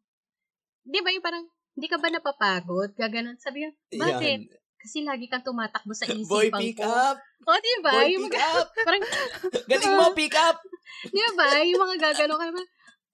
di 0.85 1.01
ba 1.01 1.13
yung 1.13 1.25
parang, 1.25 1.45
hindi 1.77 1.87
ka 1.87 1.97
ba 1.97 2.09
napapagod? 2.09 2.93
Gaganon. 2.97 3.37
Sabi 3.39 3.63
niya, 3.65 3.71
bakit? 3.95 4.39
Yan. 4.45 4.59
Kasi 4.81 5.05
lagi 5.05 5.29
kang 5.29 5.45
tumatakbo 5.45 5.93
sa 5.93 6.09
isipan 6.09 6.25
Boy, 6.25 6.49
ko. 6.49 6.57
pick 6.57 6.81
up! 6.81 7.17
O, 7.45 7.53
di 7.53 7.73
ba? 7.85 7.93
Boy, 8.01 8.17
Yung 8.17 8.25
pick 8.25 8.33
mga, 8.33 8.49
up! 8.57 8.67
parang, 8.87 9.03
Galing 9.69 9.93
mo, 9.93 10.05
pick 10.17 10.33
up! 10.33 10.57
di 11.13 11.21
ba? 11.37 11.47
Yung 11.61 11.81
mga 11.85 11.97
gaganon 12.01 12.37
ka 12.41 12.45
naman, 12.49 12.65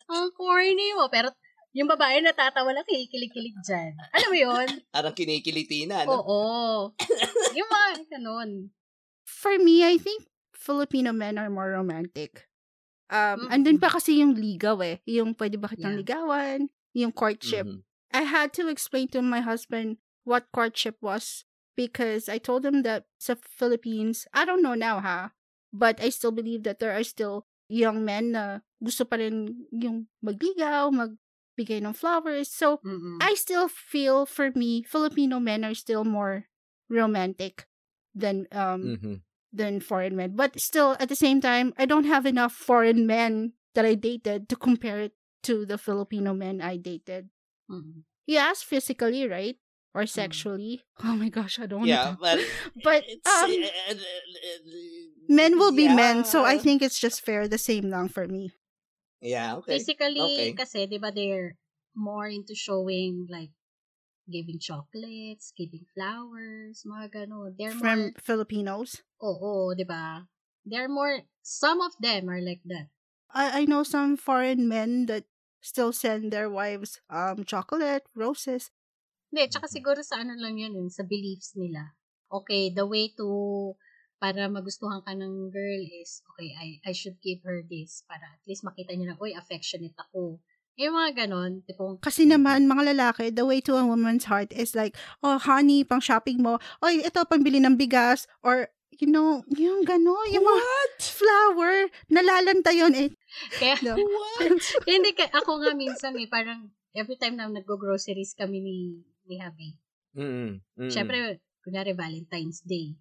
ang 0.07 0.31
corny 0.31 0.95
mo. 0.95 1.11
Pero, 1.11 1.31
Yung 1.75 1.85
babae 1.85 2.23
natatawa 2.25 2.73
lang, 2.73 2.87
kikilig-kilig 2.89 3.53
dyan. 3.61 3.93
Alam 4.09 4.29
mo 4.33 4.37
yun? 4.39 4.67
Parang 4.89 5.13
kinikiliti 5.13 5.85
na, 5.85 6.09
no? 6.09 6.25
Oo. 6.25 6.41
yung 7.53 7.69
mga 7.69 8.17
ganun. 8.17 8.73
For 9.37 9.53
me, 9.61 9.85
I 9.85 10.01
think 10.01 10.25
Filipino 10.57 11.13
men 11.13 11.37
are 11.37 11.49
more 11.53 11.69
romantic. 11.69 12.49
Um, 13.13 13.45
Mm-mm. 13.45 13.53
andun 13.53 13.77
pa 13.77 13.93
kasi 13.93 14.17
yung 14.19 14.33
ligaw 14.33 14.81
eh. 14.81 14.97
Yung 15.05 15.37
pwede 15.37 15.61
ba 15.61 15.69
kitang 15.69 15.93
Yeah. 15.93 16.01
ligawan, 16.01 16.59
yung 16.97 17.13
courtship. 17.13 17.69
Mhm. 17.69 17.85
I 18.11 18.25
had 18.25 18.49
to 18.57 18.65
explain 18.67 19.07
to 19.13 19.21
my 19.21 19.39
husband 19.45 20.01
what 20.25 20.49
courtship 20.49 20.97
was 21.05 21.45
because 21.77 22.27
I 22.27 22.41
told 22.41 22.65
him 22.65 22.81
that 22.81 23.05
sa 23.21 23.37
Philippines, 23.37 24.25
I 24.33 24.41
don't 24.43 24.65
know 24.65 24.73
now 24.73 24.99
ha, 24.99 25.31
but 25.69 26.01
I 26.01 26.09
still 26.09 26.33
believe 26.33 26.65
that 26.65 26.81
there 26.81 26.97
are 26.97 27.05
still 27.05 27.45
young 27.69 28.01
men 28.03 28.33
na 28.33 28.65
gusto 28.81 29.05
pa 29.05 29.21
rin 29.21 29.69
yung 29.69 30.09
magligaw, 30.25 30.89
magbigay 30.89 31.79
ng 31.85 31.93
flowers. 31.93 32.49
So, 32.49 32.81
Mm-mm. 32.81 33.21
I 33.21 33.37
still 33.37 33.69
feel 33.69 34.25
for 34.25 34.49
me, 34.57 34.81
Filipino 34.81 35.37
men 35.37 35.61
are 35.61 35.77
still 35.77 36.03
more 36.03 36.49
romantic 36.89 37.69
than 38.17 38.47
um 38.51 38.97
Mhm. 38.97 39.26
Than 39.53 39.79
foreign 39.79 40.15
men. 40.15 40.35
But 40.35 40.59
still, 40.59 40.95
at 40.99 41.09
the 41.09 41.15
same 41.15 41.41
time, 41.41 41.73
I 41.77 41.85
don't 41.85 42.05
have 42.05 42.25
enough 42.25 42.53
foreign 42.53 43.07
men 43.07 43.53
that 43.75 43.85
I 43.85 43.95
dated 43.95 44.49
to 44.49 44.55
compare 44.55 44.99
it 44.99 45.13
to 45.43 45.65
the 45.65 45.77
Filipino 45.77 46.33
men 46.33 46.61
I 46.61 46.77
dated. 46.77 47.29
Mm-mm. 47.69 48.03
You 48.25 48.37
asked 48.37 48.65
physically, 48.65 49.27
right? 49.27 49.57
Or 49.93 50.05
sexually? 50.05 50.83
Oh 51.03 51.15
my 51.15 51.29
gosh, 51.29 51.57
I 51.59 51.65
don't 51.65 51.85
want 51.85 51.89
Yeah, 51.89 52.13
to. 52.13 52.17
but 52.19 52.39
But 52.83 53.01
um, 53.25 53.49
uh, 53.49 53.93
uh, 53.93 53.93
uh, 53.93 54.61
men 55.29 55.57
will 55.57 55.73
be 55.73 55.87
men, 55.87 56.25
so 56.25 56.45
I 56.45 56.57
think 56.57 56.81
it's 56.81 56.99
just 56.99 57.21
fair 57.25 57.47
the 57.47 57.57
same 57.57 57.89
lang 57.89 58.09
for 58.09 58.27
me. 58.27 58.51
Yeah, 59.21 59.57
okay. 59.57 59.77
Physically, 59.77 60.21
Okay. 60.21 60.53
kasi, 60.53 60.85
di 60.85 61.01
ba, 61.01 61.09
they're 61.09 61.57
more 61.97 62.29
into 62.29 62.53
showing, 62.53 63.25
like, 63.29 63.49
giving 64.29 64.59
chocolates, 64.59 65.51
giving 65.55 65.87
flowers, 65.95 66.83
mga 66.85 67.07
ganun. 67.25 67.55
They're 67.57 67.73
From 67.73 68.11
more, 68.11 68.19
Filipinos. 68.19 69.01
oo, 69.23 69.73
di 69.73 69.83
ba? 69.87 70.27
They're 70.67 70.91
more, 70.91 71.23
some 71.41 71.79
of 71.79 71.95
them 71.99 72.27
are 72.29 72.43
like 72.43 72.61
that. 72.67 72.91
I, 73.31 73.63
I 73.63 73.65
know 73.65 73.83
some 73.83 74.15
foreign 74.19 74.67
men 74.67 75.07
that 75.07 75.25
still 75.63 75.91
send 75.91 76.31
their 76.31 76.47
wives 76.51 76.99
um 77.09 77.43
chocolate, 77.43 78.03
roses. 78.15 78.71
Hindi, 79.31 79.51
tsaka 79.51 79.67
siguro 79.67 79.99
sa 80.03 80.23
ano 80.23 80.35
lang 80.39 80.55
yun, 80.55 80.75
yun, 80.75 80.87
sa 80.91 81.03
beliefs 81.03 81.55
nila. 81.59 81.95
Okay, 82.31 82.71
the 82.71 82.87
way 82.87 83.11
to, 83.15 83.75
para 84.19 84.47
magustuhan 84.47 85.03
ka 85.03 85.11
ng 85.15 85.51
girl 85.51 85.83
is, 85.99 86.23
okay, 86.31 86.55
I, 86.55 86.79
I 86.87 86.91
should 86.95 87.19
give 87.19 87.43
her 87.43 87.63
this 87.63 88.03
para 88.07 88.23
at 88.23 88.43
least 88.47 88.63
makita 88.63 88.95
niya 88.95 89.15
na, 89.15 89.19
uy, 89.19 89.35
affectionate 89.35 89.95
ako. 89.99 90.39
Yung 90.77 90.93
mga 90.93 91.25
ganon, 91.25 91.65
tipong, 91.65 91.97
Kasi 92.05 92.29
naman, 92.29 92.69
mga 92.69 92.93
lalaki, 92.93 93.33
the 93.33 93.41
way 93.41 93.57
to 93.65 93.73
a 93.73 93.81
woman's 93.81 94.29
heart 94.29 94.53
is 94.53 94.77
like, 94.77 94.93
oh, 95.25 95.41
honey, 95.41 95.81
pang 95.81 95.97
shopping 95.97 96.37
mo. 96.37 96.61
Oy, 96.85 97.01
ito, 97.01 97.17
pambili 97.25 97.57
ng 97.57 97.81
bigas. 97.81 98.29
Or, 98.45 98.69
you 98.93 99.09
know, 99.09 99.41
yung 99.49 99.81
gano'n, 99.81 100.29
yung 100.29 100.45
mga 100.45 100.65
flower, 101.01 101.89
nalalanta 102.13 102.69
yun 102.77 102.93
eh. 102.93 103.09
kaya, 103.57 103.81
No. 103.81 103.97
What? 104.05 104.61
hindi 104.89 105.17
ka, 105.17 105.33
ako 105.33 105.65
nga 105.65 105.73
minsan 105.73 106.13
eh, 106.21 106.29
parang, 106.29 106.69
every 106.93 107.17
time 107.17 107.41
na 107.41 107.49
nag-groceries 107.49 108.37
kami 108.37 108.61
ni, 108.61 108.77
ni 109.25 109.41
Habi, 109.41 109.73
Mm, 110.17 110.65
mm. 110.77 110.89
syempre, 110.89 111.37
kunyari 111.61 111.93
Valentine's 111.93 112.65
Day, 112.65 112.97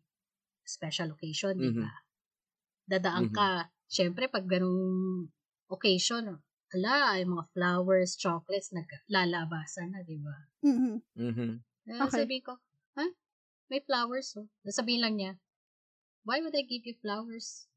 special 0.68 1.16
occasion, 1.16 1.56
di 1.56 1.72
ba? 1.72 1.88
Dadaan 2.84 3.32
Mhm. 3.32 3.36
ka, 3.36 3.48
syempre, 3.88 4.28
pag 4.28 4.44
ganung 4.44 5.24
occasion, 5.72 6.36
ala, 6.74 7.18
yung 7.18 7.38
mga 7.38 7.46
flowers, 7.54 8.18
chocolates, 8.18 8.74
naglalabasan 8.74 9.94
na, 9.94 10.02
di 10.02 10.18
ba? 10.18 10.34
Mhm. 10.62 10.98
Mhm. 11.14 11.50
Eh, 11.86 12.00
Okay. 12.02 12.26
Sabi 12.26 12.38
ko, 12.42 12.58
ha? 12.98 13.06
May 13.70 13.82
flowers, 13.82 14.34
oh. 14.38 14.50
Sabihin 14.66 15.02
lang 15.02 15.14
niya, 15.18 15.32
why 16.26 16.42
would 16.42 16.54
I 16.54 16.66
give 16.66 16.82
you 16.86 16.94
flowers 16.98 17.70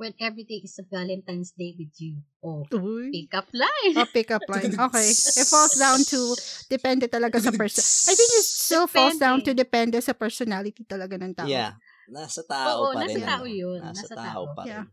when 0.00 0.16
every 0.16 0.42
day 0.42 0.64
is 0.64 0.76
a 0.80 0.84
Valentine's 0.88 1.52
Day 1.52 1.76
with 1.76 1.92
you? 2.00 2.24
Oh, 2.40 2.64
Uy. 2.72 3.12
pick 3.12 3.32
up 3.36 3.48
line. 3.52 3.94
Oh, 3.96 4.08
pick 4.08 4.32
up 4.32 4.44
line. 4.48 4.72
Okay. 4.88 5.08
It 5.12 5.46
falls 5.46 5.76
down 5.76 6.00
to, 6.08 6.32
depende 6.72 7.06
talaga 7.12 7.36
sa 7.38 7.52
person. 7.52 7.84
I 8.08 8.16
think 8.16 8.30
it 8.32 8.44
still 8.44 8.88
falls 8.88 9.20
down 9.20 9.44
to 9.44 9.52
depende 9.52 10.00
sa 10.00 10.16
personality 10.16 10.84
talaga 10.88 11.20
ng 11.20 11.32
tao. 11.36 11.48
Yeah. 11.48 11.76
Nasa 12.08 12.40
tao 12.44 12.88
Oo, 12.88 12.96
pa 12.96 13.04
nasa 13.04 13.14
rin. 13.14 13.24
tao 13.28 13.44
ano. 13.44 13.52
yun. 13.52 13.78
Nasa, 13.80 14.04
Nasa 14.08 14.14
tao, 14.16 14.42
tao. 14.48 14.56
pa 14.56 14.62
rin. 14.64 14.72
Yeah. 14.72 14.84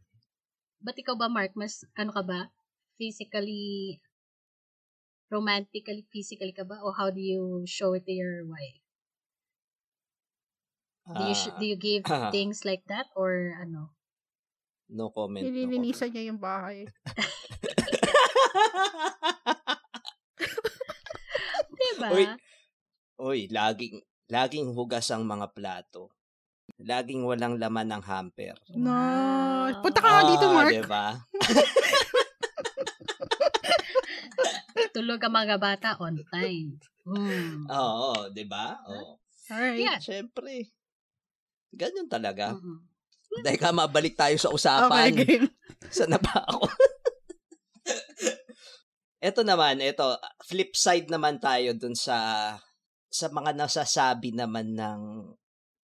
Ba't 0.80 0.96
ikaw 0.96 1.16
ba, 1.20 1.28
Mark? 1.28 1.52
Mas, 1.60 1.84
ano 1.96 2.12
ka 2.12 2.24
ba? 2.24 2.48
Physically, 3.00 3.96
romantically, 5.32 6.04
physically 6.12 6.52
ka 6.52 6.68
ba? 6.68 6.84
Or 6.84 6.92
how 6.92 7.08
do 7.10 7.24
you 7.24 7.64
show 7.64 7.96
it 7.96 8.04
to 8.04 8.12
your 8.12 8.44
wife? 8.44 8.84
Do 11.10 11.24
you, 11.26 11.34
sh- 11.34 11.50
Ah, 11.50 11.58
do 11.58 11.66
you 11.66 11.80
give 11.80 12.04
ah. 12.12 12.28
things 12.36 12.68
like 12.68 12.84
that? 12.92 13.08
Or 13.16 13.56
ano? 13.56 13.96
no 14.90 15.10
comment. 15.16 15.46
No 15.46 15.48
comment. 15.48 15.48
Nililinisan 15.48 16.12
niya 16.12 16.34
yung 16.34 16.42
bahay. 16.42 16.84
Diba? 21.80 22.10
Uy. 22.12 22.26
Uy, 23.20 23.40
laging, 23.52 24.02
laging 24.32 24.68
hugas 24.74 25.08
ang 25.12 25.24
mga 25.28 25.52
plato. 25.52 26.10
Laging 26.80 27.28
walang 27.28 27.60
laman 27.60 27.92
ng 27.92 28.04
hamper. 28.04 28.56
No. 28.72 28.96
Punta 29.84 30.00
ka 30.00 30.10
nga 30.10 30.24
dito, 30.32 30.46
Ah, 30.48 30.54
Mark. 30.56 30.72
Diba? 30.72 31.06
Tulog 34.94 35.22
ang 35.22 35.36
mga 35.36 35.56
bata 35.62 35.90
on 36.00 36.18
time. 36.30 36.78
Hmm. 37.06 37.66
Oo, 37.70 38.30
di 38.34 38.46
ba? 38.46 38.78
Oo. 38.86 39.18
Alright. 39.50 39.82
Yeah. 39.82 39.98
Siyempre. 39.98 40.70
Ganyan 41.74 42.10
talaga. 42.10 42.54
Mm-mm. 42.54 42.86
Teka, 43.46 43.70
mabalik 43.74 44.18
tayo 44.18 44.34
sa 44.42 44.50
Okay, 44.50 44.58
usapan. 44.58 45.12
game. 45.22 45.48
Sana 45.90 46.18
ba 46.18 46.46
ako? 46.50 46.66
ito 49.30 49.42
naman, 49.46 49.82
ito, 49.82 50.06
flip 50.46 50.74
side 50.74 51.10
naman 51.10 51.38
tayo 51.38 51.74
dun 51.78 51.94
sa 51.94 52.18
sa 53.10 53.26
mga 53.34 53.58
nasasabi 53.58 54.38
naman 54.38 54.78
ng 54.78 55.34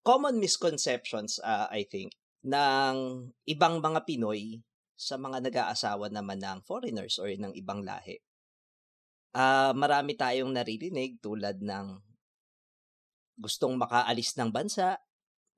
common 0.05 0.37
misconceptions, 0.37 1.41
uh, 1.41 1.65
I 1.73 1.89
think, 1.89 2.13
ng 2.45 3.25
ibang 3.49 3.81
mga 3.81 4.05
Pinoy 4.05 4.61
sa 4.93 5.17
mga 5.17 5.41
nag-aasawa 5.41 6.13
naman 6.13 6.37
ng 6.37 6.61
foreigners 6.61 7.17
or 7.17 7.33
ng 7.33 7.57
ibang 7.57 7.81
lahi. 7.81 8.21
Ah, 9.35 9.71
marami 9.81 10.11
tayong 10.21 10.51
naririnig 10.55 11.11
tulad 11.25 11.57
ng 11.59 11.87
gustong 13.43 13.75
makaalis 13.75 14.29
ng 14.39 14.49
bansa, 14.55 14.89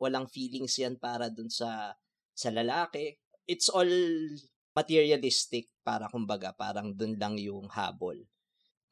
walang 0.02 0.28
feelings 0.36 0.76
yan 0.84 0.96
para 1.06 1.26
dun 1.36 1.50
sa 1.60 1.94
sa 2.42 2.50
lalaki. 2.58 3.06
It's 3.54 3.70
all 3.78 3.90
materialistic 4.78 5.66
para 5.88 6.06
kumbaga 6.13 6.50
parang 6.63 6.90
dun 7.00 7.13
lang 7.22 7.36
yung 7.48 7.68
habol. 7.78 8.18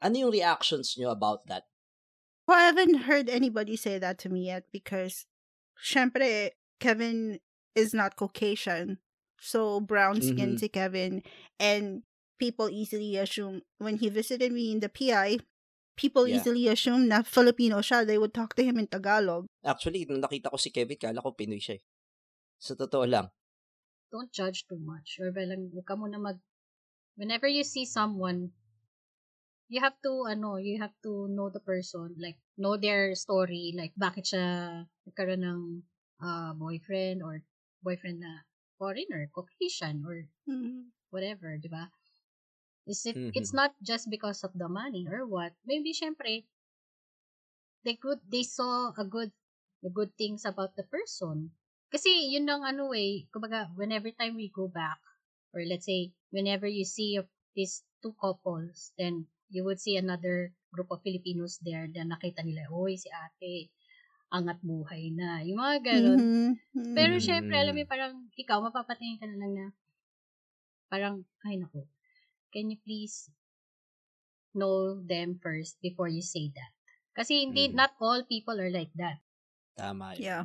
Ano 0.04 0.14
yung 0.22 0.32
reactions 0.38 0.88
nyo 0.98 1.10
about 1.18 1.42
that? 1.50 1.64
Well, 2.46 2.58
I 2.58 2.62
haven't 2.66 2.94
heard 3.10 3.28
anybody 3.28 3.76
say 3.76 3.98
that 3.98 4.18
to 4.20 4.28
me 4.28 4.46
yet 4.46 4.64
because, 4.72 5.26
syempre, 5.82 6.52
Kevin 6.80 7.40
is 7.74 7.92
not 7.94 8.16
Caucasian. 8.16 8.98
So, 9.40 9.80
brown 9.80 10.22
skin 10.22 10.56
Mhm. 10.56 10.58
si 10.58 10.68
Kevin. 10.68 11.22
And 11.58 12.02
people 12.38 12.68
easily 12.68 13.16
assume, 13.16 13.62
when 13.78 13.96
he 13.96 14.08
visited 14.08 14.52
me 14.52 14.72
in 14.72 14.80
the 14.80 14.88
PI, 14.88 15.40
people 15.96 16.28
Yeah. 16.28 16.38
easily 16.40 16.68
assume 16.68 17.08
na 17.08 17.24
Filipino 17.24 17.80
siya. 17.80 18.04
They 18.06 18.20
would 18.20 18.36
talk 18.36 18.52
to 18.56 18.64
him 18.64 18.76
in 18.76 18.86
Tagalog. 18.86 19.48
Actually, 19.64 20.04
nung 20.04 20.20
nakita 20.20 20.52
ko 20.52 20.60
si 20.60 20.68
Kevin, 20.70 21.00
kala 21.00 21.24
ko 21.24 21.32
Pinoy 21.32 21.60
siya 21.60 21.80
eh. 21.80 21.82
Sa 22.60 22.76
totoo 22.76 23.04
lang. 23.08 23.28
Don't 24.12 24.30
judge 24.30 24.64
too 24.68 24.78
much. 24.80 25.18
Or 25.20 25.32
lang, 25.32 25.72
huwag 25.72 25.86
ka 25.88 25.96
muna 25.96 26.20
mag... 26.20 26.38
Whenever 27.16 27.48
you 27.48 27.64
see 27.64 27.88
someone, 27.88 28.52
you 29.72 29.80
have 29.80 29.96
to, 30.04 30.28
ano, 30.28 30.60
you 30.60 30.76
have 30.78 30.92
to 31.02 31.26
know 31.32 31.48
the 31.48 31.64
person. 31.64 32.12
Like, 32.20 32.36
know 32.60 32.76
their 32.76 33.16
story. 33.16 33.72
Like, 33.74 33.96
bakit 33.96 34.28
siya 34.30 34.44
nagkaroon 35.08 35.42
ng 35.42 35.60
ah, 36.20 36.52
boyfriend 36.52 37.24
or 37.24 37.40
boyfriend 37.80 38.20
na 38.20 38.44
foreigner, 38.76 39.28
Caucasian, 39.32 40.04
or 40.04 40.28
Mm. 40.44 40.92
whatever, 41.08 41.56
di 41.56 41.68
ba? 41.72 41.88
Is 42.86 43.02
it, 43.04 43.18
Mhm. 43.18 43.34
It's 43.34 43.52
not 43.52 43.74
just 43.82 44.06
because 44.10 44.44
of 44.46 44.54
the 44.54 44.68
money 44.70 45.10
or 45.10 45.26
what. 45.26 45.52
Maybe, 45.66 45.90
syempre, 45.92 46.46
they 47.84 47.94
good, 47.98 48.20
they 48.30 48.42
saw 48.46 48.94
a 48.96 49.04
good, 49.04 49.32
the 49.82 49.90
good 49.90 50.14
things 50.16 50.44
about 50.46 50.76
the 50.76 50.84
person. 50.86 51.50
Kasi, 51.90 52.30
yun 52.30 52.46
ang 52.46 52.62
ano 52.62 52.94
eh, 52.94 53.26
kumbaga, 53.34 53.70
whenever 53.74 54.10
time 54.14 54.34
we 54.38 54.48
go 54.54 54.66
back, 54.70 54.98
or 55.54 55.62
let's 55.66 55.86
say, 55.86 56.14
whenever 56.30 56.66
you 56.66 56.84
see 56.86 57.18
these 57.54 57.82
two 58.02 58.14
couples, 58.22 58.94
then 58.98 59.26
you 59.50 59.62
would 59.66 59.78
see 59.82 59.96
another 59.98 60.54
group 60.74 60.90
of 60.90 61.02
Filipinos 61.02 61.58
there 61.62 61.86
na 61.90 62.06
nakita 62.06 62.42
nila, 62.46 62.70
oy, 62.70 62.94
si 62.98 63.10
ate, 63.10 63.70
angat 64.34 64.58
buhay 64.62 65.10
na. 65.14 65.42
Yung 65.42 65.58
mga 65.62 65.76
ganun. 65.82 66.22
Mhm. 66.22 66.58
Mhm. 66.74 66.94
Pero 66.94 67.18
syempre, 67.22 67.54
alam 67.58 67.74
mo, 67.74 67.80
yung 67.82 67.90
parang 67.92 68.14
ikaw, 68.38 68.58
mapapatingin 68.62 69.18
ka 69.22 69.26
na 69.30 69.38
lang 69.42 69.52
na, 69.54 69.66
parang, 70.90 71.22
ay 71.46 71.58
naku, 71.58 71.86
can 72.56 72.72
you 72.72 72.80
please 72.80 73.28
know 74.56 74.96
them 74.96 75.36
first 75.36 75.76
before 75.84 76.08
you 76.08 76.24
say 76.24 76.48
that. 76.56 76.72
Kasi 77.12 77.44
hindi, 77.44 77.68
Mm. 77.68 77.76
not 77.76 77.92
all 78.00 78.24
people 78.24 78.56
are 78.56 78.72
like 78.72 78.92
that. 78.96 79.20
Tama 79.76 80.16
yun. 80.16 80.24
Yeah. 80.24 80.44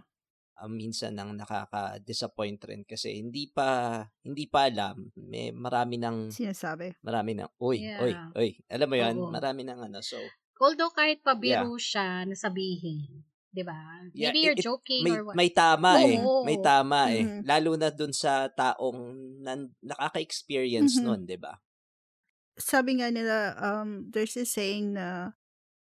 Ang 0.60 0.76
minsan 0.76 1.16
nang 1.16 1.40
nakaka-disappoint 1.40 2.60
rin 2.68 2.84
kasi 2.84 3.18
hindi 3.18 3.48
pa 3.48 4.04
hindi 4.22 4.46
pa 4.46 4.68
alam, 4.68 5.08
may 5.16 5.50
marami 5.50 5.96
ng 5.96 6.30
Sinasabi. 6.30 7.00
marami 7.02 7.40
ng 7.40 7.48
uy, 7.58 7.80
uy, 7.82 8.12
Yeah. 8.12 8.30
uy. 8.36 8.50
Alam 8.68 8.88
mo 8.92 8.96
'yan, 9.00 9.16
Oo. 9.18 9.32
marami 9.32 9.64
ng 9.64 9.80
ano. 9.80 10.04
So, 10.04 10.20
Although 10.62 10.94
kahit 10.94 11.26
pabiro 11.26 11.74
siya 11.82 12.28
na 12.30 12.36
sabihin, 12.38 13.26
'di 13.50 13.64
ba? 13.66 14.06
Yeah, 14.14 14.30
Maybe 14.30 14.40
it- 14.40 14.46
you're 14.46 14.60
it- 14.62 14.68
joking 14.68 15.02
may 15.02 15.16
or 15.18 15.24
what. 15.26 15.34
may 15.34 15.50
tama 15.50 15.98
eh. 15.98 16.22
Oo. 16.22 16.46
May 16.46 16.62
tama 16.62 17.10
eh. 17.10 17.24
Mhm. 17.26 17.42
Lalo 17.50 17.72
na 17.74 17.90
dun 17.90 18.14
sa 18.14 18.46
taong 18.48 19.02
nan, 19.42 19.74
nakaka-experience 19.82 21.02
Mhm. 21.02 21.04
nun, 21.04 21.22
'di 21.26 21.42
ba? 21.42 21.58
Sabi 22.62 23.02
nga 23.02 23.10
nila, 23.10 23.58
um, 23.58 24.08
there's 24.14 24.38
this 24.38 24.54
saying 24.54 24.94
na 24.94 25.34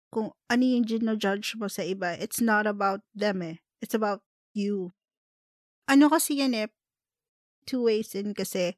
kung 0.10 0.32
ano 0.49 0.63
yung 0.63 0.86
gino-judge 0.86 1.56
mo 1.60 1.69
sa 1.69 1.86
iba, 1.86 2.17
it's 2.17 2.41
not 2.41 2.65
about 2.65 3.01
them 3.13 3.41
eh. 3.45 3.62
It's 3.82 3.93
about 3.93 4.25
you. 4.56 4.95
Ano 5.86 6.10
kasi 6.10 6.41
yan 6.41 6.58
eh, 6.58 6.69
two 7.69 7.86
ways 7.86 8.15
in 8.17 8.34
kasi 8.34 8.78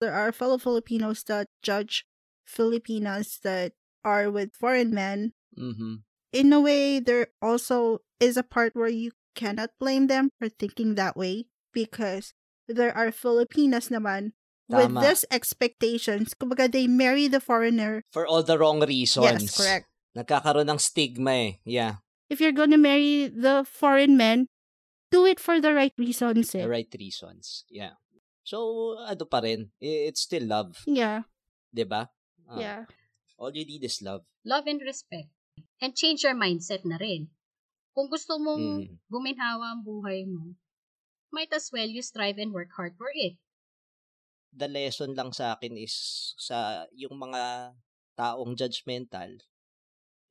there 0.00 0.12
are 0.12 0.32
fellow 0.32 0.58
Filipinos 0.58 1.24
that 1.28 1.48
judge 1.62 2.04
Filipinas 2.44 3.40
that 3.44 3.72
are 4.04 4.30
with 4.30 4.56
foreign 4.56 4.92
men. 4.92 5.32
Mhm. 5.56 6.04
In 6.32 6.52
a 6.52 6.60
way, 6.60 7.00
there 7.00 7.32
also 7.42 8.02
is 8.20 8.36
a 8.36 8.46
part 8.46 8.74
where 8.74 8.90
you 8.90 9.12
cannot 9.34 9.70
blame 9.78 10.06
them 10.06 10.30
for 10.38 10.48
thinking 10.48 10.94
that 10.94 11.16
way 11.16 11.46
because 11.72 12.34
there 12.68 12.94
are 12.96 13.10
Filipinas 13.10 13.88
naman 13.90 14.32
with 14.70 14.88
Tama. 14.94 15.00
this 15.02 15.26
expectations. 15.30 16.32
Kumbaga, 16.32 16.70
they 16.70 16.86
marry 16.86 17.26
the 17.26 17.42
foreigner. 17.42 18.06
For 18.14 18.26
all 18.26 18.42
the 18.42 18.56
wrong 18.56 18.80
reasons. 18.80 19.50
Yes, 19.50 19.56
correct. 19.58 19.86
Nagkakaroon 20.14 20.70
ng 20.70 20.78
stigma 20.78 21.30
eh. 21.30 21.52
Yeah, 21.66 22.02
If 22.30 22.38
you're 22.38 22.54
gonna 22.54 22.78
marry 22.78 23.26
the 23.26 23.66
foreign 23.66 24.14
men, 24.16 24.46
do 25.10 25.26
it 25.26 25.38
for 25.42 25.58
the 25.60 25.74
right 25.74 25.94
reasons. 25.98 26.54
the 26.54 26.62
Eh. 26.62 26.70
right 26.70 26.90
reasons. 26.94 27.66
Yeah. 27.66 27.98
So, 28.42 28.94
ano 29.02 29.26
pa 29.26 29.42
rin, 29.42 29.70
it's 29.78 30.22
still 30.26 30.46
love, 30.46 30.78
Yeah, 30.86 31.26
'di 31.74 31.86
ba? 31.86 32.10
Ah, 32.46 32.58
yeah. 32.58 32.80
All 33.38 33.50
you 33.54 33.62
need 33.66 33.82
is 33.82 33.98
love. 34.02 34.22
Love 34.42 34.66
and 34.66 34.82
respect. 34.82 35.30
And 35.78 35.94
change 35.94 36.22
your 36.26 36.34
mindset 36.34 36.82
na 36.86 36.98
rin. 36.98 37.30
Kung 37.94 38.06
gusto 38.10 38.38
mong 38.38 38.86
Mm. 38.86 38.98
guminhawa 39.06 39.74
ang 39.74 39.82
buhay 39.82 40.26
mo, 40.26 40.54
might 41.30 41.50
as 41.54 41.70
well 41.70 41.86
you 41.86 42.02
strive 42.02 42.38
and 42.38 42.50
work 42.54 42.74
hard 42.74 42.94
for 42.98 43.10
it. 43.14 43.38
The 44.50 44.66
lesson 44.66 45.14
lang 45.14 45.30
sa 45.30 45.54
akin 45.54 45.78
is 45.78 45.94
sa 46.36 46.84
yung 46.92 47.14
mga 47.14 47.72
taong 48.18 48.58
judgmental, 48.58 49.38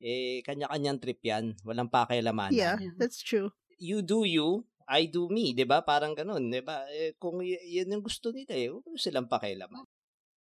eh, 0.00 0.40
kanya-kanyang 0.44 1.00
trip 1.00 1.20
yan. 1.24 1.56
Walang 1.64 1.88
pakialaman. 1.88 2.52
Yeah, 2.52 2.76
Yeah. 2.80 2.94
that's 3.00 3.20
true. 3.20 3.52
You 3.80 4.04
do 4.04 4.28
you, 4.28 4.68
I 4.84 5.08
do 5.08 5.28
me, 5.32 5.56
'di 5.56 5.64
ba? 5.64 5.80
Parang 5.80 6.12
ganun, 6.12 6.52
'di 6.52 6.60
ba? 6.60 6.84
Eh, 6.92 7.16
kung 7.16 7.40
y- 7.40 7.56
yan 7.64 7.88
yung 7.96 8.04
gusto 8.04 8.28
nila 8.28 8.52
eh, 8.52 8.68
huwag 8.68 9.00
silang 9.00 9.24
pakialaman. 9.28 9.84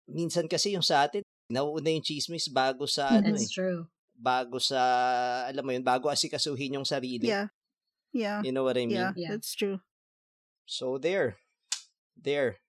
Minsan 0.07 0.47
kasi 0.47 0.75
yung 0.77 0.85
sa 0.87 1.03
atin, 1.09 1.25
nauuna 1.51 1.91
yung 1.91 2.05
chismis 2.05 2.47
bago 2.47 2.87
sa 2.87 3.19
ano 3.19 3.35
eh, 3.35 3.43
That's 3.43 3.51
true. 3.51 3.91
bago 4.15 4.63
sa 4.63 4.79
alam 5.51 5.65
mo 5.67 5.75
yun, 5.75 5.83
bago 5.83 6.07
asikasuhin 6.07 6.79
yung 6.79 6.87
sarili. 6.87 7.27
Yeah, 7.27 7.51
yeah, 8.15 8.39
You 8.47 8.55
know 8.55 8.63
what 8.63 8.79
I 8.79 8.87
mean? 8.87 8.95
yeah, 8.95 9.13
Yeah. 9.19 9.35
that's 9.35 9.51
true. 9.59 9.83
So 10.65 10.97
there. 10.97 11.43
There. 12.15 12.63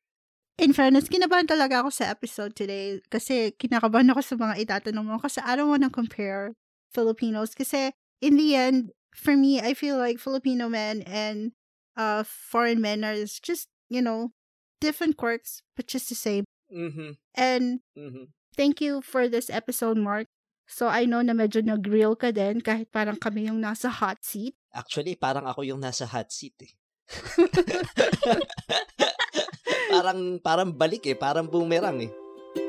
In 0.56 0.72
fairness, 0.72 1.12
kinabahan 1.12 1.52
talaga 1.52 1.84
ako 1.84 1.92
sa 1.92 2.08
episode 2.08 2.56
today 2.56 3.04
kasi 3.12 3.52
kinakabahan 3.60 4.08
ako 4.08 4.24
sa 4.24 4.36
mga 4.40 4.56
itatanong 4.64 5.04
mo 5.04 5.20
kasi 5.20 5.44
I 5.44 5.60
don't 5.60 5.68
wanna 5.68 5.92
compare 5.92 6.56
Filipinos 6.96 7.52
kasi 7.52 7.92
in 8.24 8.40
the 8.40 8.56
end, 8.56 8.96
for 9.12 9.36
me, 9.36 9.60
I 9.60 9.76
feel 9.76 10.00
like 10.00 10.16
Filipino 10.16 10.72
men 10.72 11.04
and 11.04 11.52
uh 12.00 12.24
foreign 12.24 12.80
men 12.80 13.04
are 13.04 13.20
just, 13.28 13.68
you 13.92 14.00
know, 14.00 14.32
different 14.80 15.20
quirks 15.20 15.60
but 15.76 15.92
just 15.92 16.08
the 16.08 16.16
same. 16.16 16.48
Mhm. 16.72 17.20
And 17.36 17.84
Mhm. 18.00 18.32
thank 18.56 18.80
you 18.80 19.04
for 19.04 19.28
this 19.28 19.52
episode, 19.52 20.00
Mark. 20.00 20.32
So 20.72 20.88
I 20.88 21.04
know 21.04 21.20
na 21.20 21.36
medyo 21.36 21.60
nag-grill 21.60 22.16
ka 22.16 22.32
din 22.32 22.64
kahit 22.64 22.96
parang 22.96 23.20
kami 23.20 23.52
yung 23.52 23.60
nasa 23.60 23.92
hot 23.92 24.24
seat. 24.24 24.56
Actually, 24.72 25.20
parang 25.20 25.52
ako 25.52 25.68
yung 25.68 25.84
nasa 25.84 26.08
hot 26.08 26.32
seat 26.32 26.56
eh. 26.64 26.72
parang 29.90 30.20
parang 30.42 30.70
balik 30.74 31.06
eh, 31.08 31.18
parang 31.18 31.46
boomerang 31.48 32.02
eh. 32.02 32.12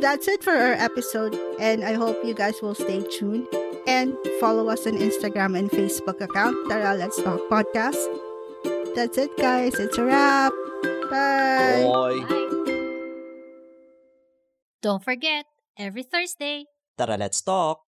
That's 0.02 0.26
it 0.26 0.42
for 0.42 0.50
our 0.50 0.74
episode, 0.74 1.38
and 1.62 1.86
I 1.86 1.94
hope 1.94 2.18
you 2.26 2.34
guys 2.34 2.58
will 2.58 2.74
stay 2.74 3.06
tuned 3.06 3.46
and 3.86 4.18
follow 4.42 4.66
us 4.66 4.82
on 4.82 4.98
Instagram 4.98 5.54
and 5.54 5.70
Facebook 5.70 6.18
account, 6.18 6.58
Tara 6.66 6.98
Let's 6.98 7.22
Talk 7.22 7.38
Podcast. 7.46 8.02
That's 8.98 9.14
it, 9.14 9.30
guys. 9.38 9.78
It's 9.78 9.94
a 9.94 10.04
wrap. 10.04 10.50
Bye. 11.06 11.86
Oy. 11.86 12.18
Bye. 12.26 12.46
Don't 14.82 15.02
forget, 15.02 15.46
every 15.78 16.02
Thursday, 16.02 16.66
Tara, 16.98 17.14
let's 17.14 17.38
talk. 17.42 17.85